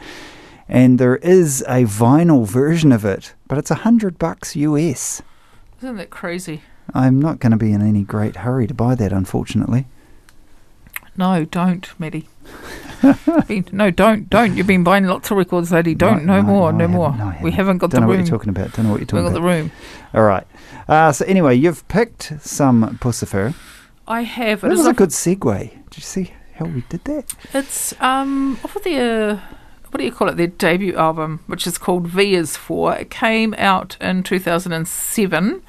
and 0.70 0.97
there 0.97 1.18
is 1.18 1.61
a 1.68 1.84
vinyl 1.84 2.47
version 2.47 2.93
of 2.93 3.03
it, 3.03 3.34
but 3.49 3.57
it's 3.57 3.72
a 3.72 3.76
hundred 3.76 4.18
bucks 4.18 4.55
US. 4.55 5.22
Isn't 5.84 5.98
that 5.98 6.10
crazy? 6.10 6.62
I'm 6.94 7.20
not 7.20 7.40
going 7.40 7.52
to 7.52 7.58
be 7.58 7.74
in 7.74 7.82
any 7.82 8.04
great 8.04 8.38
hurry 8.38 8.68
to 8.68 8.74
buy 8.74 8.96
that, 8.96 9.12
unfortunately. 9.12 9.86
No, 11.18 11.44
don't, 11.46 11.88
Maddie. 12.00 12.28
Been- 13.48 13.68
no, 13.74 13.92
don't, 13.92 14.30
don't. 14.30 14.56
You've 14.56 14.66
been 14.68 14.86
buying 14.86 15.06
lots 15.06 15.30
of 15.30 15.36
records, 15.38 15.72
lady. 15.74 15.94
Don't. 15.94 16.26
No, 16.26 16.42
more, 16.42 16.72
no, 16.72 16.88
more. 16.88 17.36
we 17.44 17.52
haven't 17.52 17.80
got 17.80 17.90
Don't 17.90 18.00
the 18.02 18.08
know 18.08 18.12
room. 18.14 18.22
what 18.22 18.28
you're 18.30 18.38
talking 18.38 18.50
about. 18.50 18.72
Don't 18.72 18.86
know 18.86 18.92
what 18.92 19.00
you're 19.00 19.20
we 19.22 19.24
talking 19.24 19.26
got 19.26 19.34
the 19.34 19.42
room. 19.42 19.72
All 20.14 20.24
right. 20.24 20.48
Uh, 20.88 21.12
so 21.12 21.26
anyway, 21.26 21.56
you've 21.56 21.86
picked 21.90 22.32
some 22.42 22.98
Puscifer. 23.00 23.54
I 24.08 24.22
have. 24.22 24.64
It 24.64 24.70
was 24.70 24.80
is 24.82 24.86
a 24.88 24.94
good 24.94 25.10
segue. 25.10 25.70
Did 25.70 25.98
you 25.98 26.02
see 26.02 26.34
how 26.56 26.66
we 26.66 26.84
did 26.88 27.04
that? 27.04 27.34
It's 27.54 27.94
um 28.02 28.58
off 28.64 28.76
of 28.78 28.84
their 28.84 29.44
what 29.94 30.00
do 30.00 30.06
you 30.06 30.12
call 30.12 30.28
it? 30.28 30.38
Their 30.38 30.48
debut 30.48 30.96
album, 30.96 31.41
which 31.46 31.68
is 31.68 31.78
called 31.78 32.08
V 32.08 32.34
is 32.34 32.58
For. 32.58 32.96
It 32.96 33.12
came 33.12 33.54
out 33.60 33.96
in 34.02 34.24
2007. 34.24 35.62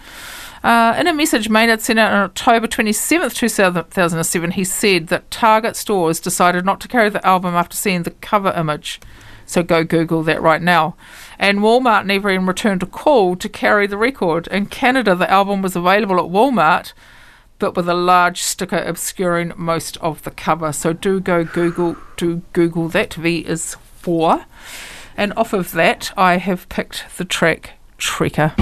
Uh, 0.62 0.96
in 0.98 1.06
a 1.06 1.12
message 1.12 1.50
Maynard 1.50 1.82
sent 1.82 1.98
out 1.98 2.10
on 2.10 2.22
October 2.22 2.66
27th, 2.66 3.34
2007, 3.34 4.52
he 4.52 4.64
said 4.64 5.08
that 5.08 5.30
Target 5.30 5.76
stores 5.76 6.20
decided 6.20 6.64
not 6.64 6.80
to 6.80 6.88
carry 6.88 7.10
the 7.10 7.24
album 7.26 7.54
after 7.54 7.76
seeing 7.76 8.04
the 8.04 8.12
cover 8.12 8.50
image. 8.56 8.98
So 9.44 9.62
go 9.62 9.84
Google 9.84 10.22
that 10.22 10.40
right 10.40 10.62
now. 10.62 10.96
And 11.38 11.58
Walmart 11.58 12.06
never 12.06 12.30
even 12.30 12.46
returned 12.46 12.82
a 12.82 12.86
call 12.86 13.36
to 13.36 13.48
carry 13.50 13.86
the 13.86 13.98
record. 13.98 14.46
In 14.46 14.64
Canada, 14.64 15.14
the 15.14 15.30
album 15.30 15.60
was 15.60 15.76
available 15.76 16.18
at 16.18 16.30
Walmart, 16.30 16.94
but 17.58 17.76
with 17.76 17.90
a 17.90 17.94
large 17.94 18.40
sticker 18.40 18.78
obscuring 18.78 19.52
most 19.54 19.98
of 19.98 20.22
the 20.22 20.30
cover. 20.30 20.72
So 20.72 20.94
do 20.94 21.20
go 21.20 21.44
Google 21.44 21.98
do 22.16 22.40
Google 22.54 22.88
that. 22.88 23.12
V 23.12 23.40
is 23.40 23.76
for. 24.04 24.44
And 25.16 25.32
off 25.34 25.54
of 25.54 25.72
that, 25.72 26.12
I 26.14 26.36
have 26.36 26.68
picked 26.68 27.16
the 27.16 27.24
track 27.24 27.78
Trekka. 27.98 28.52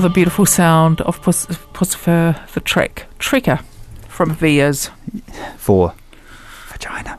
The 0.00 0.08
beautiful 0.08 0.46
sound 0.46 1.02
of 1.02 1.20
Puscifer 1.20 2.50
the 2.54 2.60
Trek. 2.60 3.06
Trekka 3.18 3.62
from 4.08 4.32
V 4.34 4.58
is. 4.60 4.90
for 5.58 5.92
vagina. 6.68 7.18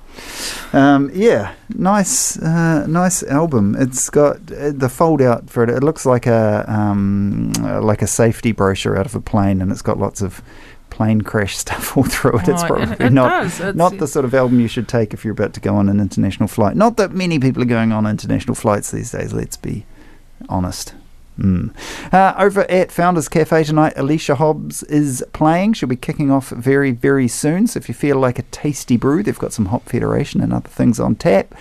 Um, 0.74 1.12
yeah, 1.14 1.54
nice, 1.70 2.40
uh, 2.42 2.88
nice 2.88 3.22
album. 3.24 3.76
It's 3.78 4.10
got 4.10 4.38
uh, 4.52 4.72
the 4.72 4.90
fold 4.90 5.22
out 5.22 5.48
for 5.50 5.64
it. 5.64 5.70
It 5.70 5.84
looks 5.84 6.06
like 6.08 6.26
a 6.26 6.66
um, 6.68 7.54
like 7.62 8.02
a 8.02 8.08
safety 8.08 8.52
brochure 8.52 8.98
out 8.98 9.06
of 9.06 9.14
a 9.14 9.22
plane, 9.22 9.62
and 9.62 9.72
it's 9.72 9.84
got 9.84 10.00
lots 10.00 10.22
of 10.24 10.42
plane 10.90 11.22
crash 11.22 11.56
stuff 11.66 11.96
all 11.96 12.04
through 12.04 12.40
it. 12.40 12.48
It's 12.48 12.64
Oh, 12.64 12.66
it- 12.66 12.68
probably 12.88 13.06
it 13.06 13.14
not 13.14 13.30
does. 13.44 13.60
It's- 13.60 13.76
not 13.76 13.98
the 14.00 14.08
sort 14.08 14.26
of 14.26 14.34
album 14.34 14.60
you 14.60 14.68
should 14.68 14.88
take 14.88 15.14
if 15.14 15.24
you're 15.24 15.34
about 15.34 15.54
to 15.54 15.60
go 15.60 15.76
on 15.76 15.88
an 15.88 16.00
international 16.00 16.48
flight. 16.48 16.76
Not 16.76 16.98
that 16.98 17.12
many 17.12 17.38
people 17.38 17.62
are 17.62 17.66
going 17.66 17.92
on 17.92 18.08
international 18.08 18.56
flights 18.56 18.90
these 18.90 19.12
days. 19.12 19.34
Let's 19.34 19.58
be 19.58 19.86
honest. 20.50 20.96
Mm. 21.40 21.74
Uh, 22.12 22.34
over 22.38 22.70
at 22.70 22.92
Founders 22.92 23.30
Cafe 23.30 23.64
tonight, 23.64 23.94
Alicia 23.96 24.36
Hobbs 24.36 24.84
is 24.84 25.24
playing. 25.32 25.72
She'll 25.74 25.88
be 25.88 25.96
kicking 25.96 26.30
off 26.30 26.50
very, 26.50 26.92
very 26.92 27.30
soon. 27.30 27.68
So 27.68 27.78
if 27.78 27.88
you 27.88 27.96
feel 27.96 28.18
like 28.18 28.38
a 28.38 28.44
tasty 28.44 28.98
brew, 28.98 29.24
they've 29.24 29.40
got 29.40 29.54
some 29.54 29.68
Hop 29.68 29.88
Federation 29.88 30.42
and 30.42 30.52
other 30.52 30.68
things 30.68 31.00
on 31.00 31.16
tap. 31.16 31.56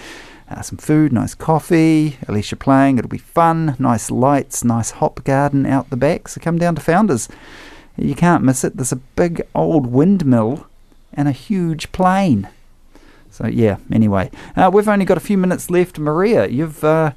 Uh, 0.49 0.63
some 0.63 0.79
food, 0.79 1.13
nice 1.13 1.37
coffee. 1.37 2.17
Alicia 2.27 2.57
playing. 2.57 2.99
It'll 2.99 3.09
be 3.09 3.19
fun. 3.19 3.77
Nice 3.79 4.11
lights, 4.11 4.65
nice 4.65 4.91
hop 4.91 5.23
garden 5.23 5.65
out 5.65 5.89
the 5.91 5.97
back. 5.97 6.27
So 6.27 6.41
come 6.41 6.59
down 6.59 6.75
to 6.75 6.81
Founders. 6.81 7.29
You 7.97 8.17
can't 8.17 8.43
miss 8.43 8.65
it. 8.65 8.77
There's 8.77 8.91
a 8.91 8.97
big 8.97 9.43
old 9.55 9.87
windmill 9.87 10.67
and 11.13 11.29
a 11.29 11.33
huge 11.33 11.93
plane. 11.93 12.49
So 13.31 13.47
yeah. 13.47 13.77
Anyway, 13.93 14.33
uh, 14.57 14.69
we've 14.73 14.89
only 14.89 15.05
got 15.05 15.17
a 15.17 15.21
few 15.21 15.39
minutes 15.39 15.71
left. 15.71 16.01
Maria, 16.01 16.49
you've 16.49 16.83
uh, 16.83 17.13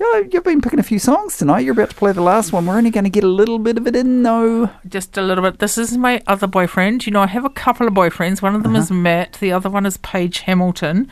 yeah, 0.00 0.22
you've 0.30 0.44
been 0.44 0.60
picking 0.60 0.78
a 0.78 0.84
few 0.84 0.98
songs 0.98 1.36
tonight. 1.36 1.60
You're 1.60 1.72
about 1.72 1.90
to 1.90 1.96
play 1.96 2.12
the 2.12 2.22
last 2.22 2.52
one. 2.52 2.66
We're 2.66 2.76
only 2.76 2.90
going 2.90 3.04
to 3.04 3.10
get 3.10 3.24
a 3.24 3.28
little 3.28 3.58
bit 3.58 3.76
of 3.76 3.86
it 3.86 3.96
in 3.96 4.22
though. 4.22 4.70
Just 4.88 5.16
a 5.18 5.22
little 5.22 5.42
bit. 5.42 5.58
This 5.58 5.76
is 5.76 5.98
my 5.98 6.22
other 6.26 6.46
boyfriend. 6.46 7.04
You 7.04 7.12
know, 7.12 7.22
I 7.22 7.26
have 7.26 7.44
a 7.44 7.50
couple 7.50 7.88
of 7.88 7.94
boyfriends. 7.94 8.40
One 8.40 8.54
of 8.54 8.62
them 8.62 8.76
is 8.76 8.90
Matt. 8.90 9.34
The 9.40 9.52
other 9.52 9.68
one 9.68 9.86
is 9.86 9.96
Page 9.96 10.40
Hamilton. 10.40 11.10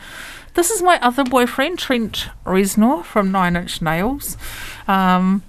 This 0.54 0.70
is 0.70 0.82
my 0.82 0.98
other 1.02 1.24
boyfriend, 1.24 1.78
Trent 1.78 2.28
Reznor 2.46 3.04
from 3.04 3.30
Nine 3.30 3.56
Inch 3.56 3.82
Nails. 3.82 4.38
Um, 4.88 5.42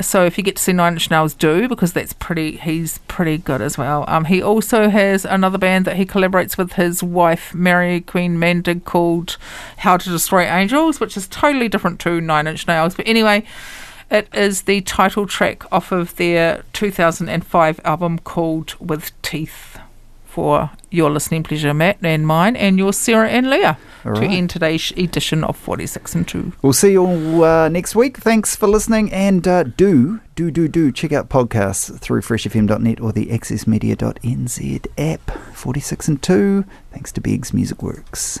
so 0.00 0.24
if 0.24 0.38
you 0.38 0.44
get 0.44 0.56
to 0.56 0.62
see 0.62 0.72
Nine 0.72 0.94
Inch 0.94 1.10
Nails, 1.10 1.34
do 1.34 1.68
because 1.68 1.92
that's 1.92 2.12
pretty. 2.12 2.56
He's 2.56 2.98
pretty 3.08 3.38
good 3.38 3.60
as 3.60 3.76
well. 3.76 4.04
Um, 4.08 4.24
he 4.26 4.42
also 4.42 4.88
has 4.88 5.24
another 5.24 5.58
band 5.58 5.84
that 5.84 5.96
he 5.96 6.06
collaborates 6.06 6.56
with 6.56 6.74
his 6.74 7.02
wife 7.02 7.52
Mariqueen 7.52 8.36
Maandig 8.36 8.84
called 8.84 9.36
How 9.78 9.96
to 9.96 10.08
Destroy 10.08 10.44
Angels, 10.44 11.00
which 11.00 11.16
is 11.16 11.28
totally 11.28 11.68
different 11.68 12.00
to 12.00 12.20
Nine 12.20 12.46
Inch 12.46 12.66
Nails. 12.66 12.94
But 12.94 13.06
anyway, 13.06 13.44
it 14.10 14.28
is 14.34 14.62
the 14.62 14.80
title 14.82 15.26
track 15.26 15.70
off 15.72 15.92
of 15.92 16.16
their 16.16 16.64
2005 16.72 17.80
album 17.84 18.18
called 18.18 18.74
With 18.80 19.12
Teeth. 19.22 19.78
For 20.32 20.70
your 20.90 21.10
listening 21.10 21.42
pleasure, 21.42 21.74
Matt 21.74 21.98
and 22.00 22.26
mine, 22.26 22.56
and 22.56 22.78
your 22.78 22.94
Sarah 22.94 23.28
and 23.28 23.50
Leah 23.50 23.76
All 24.02 24.14
to 24.14 24.24
end 24.24 24.48
today's 24.48 24.90
edition 24.96 25.44
of 25.44 25.58
46 25.58 26.14
and 26.14 26.26
2. 26.26 26.52
We'll 26.62 26.72
see 26.72 26.92
you 26.92 27.04
all 27.04 27.44
uh, 27.44 27.68
next 27.68 27.94
week. 27.94 28.16
Thanks 28.16 28.56
for 28.56 28.66
listening, 28.66 29.12
and 29.12 29.46
uh, 29.46 29.64
do 29.64 30.22
do 30.34 30.50
do 30.50 30.68
do 30.68 30.90
check 30.90 31.12
out 31.12 31.28
podcasts 31.28 32.00
through 32.00 32.22
freshfm.net 32.22 32.98
or 32.98 33.12
the 33.12 33.26
accessmedia.nz 33.26 34.86
app. 34.96 35.30
Forty 35.52 35.80
six 35.80 36.08
and 36.08 36.22
two. 36.22 36.64
Thanks 36.92 37.12
to 37.12 37.20
Biggs 37.20 37.52
Music 37.52 37.82
Works. 37.82 38.40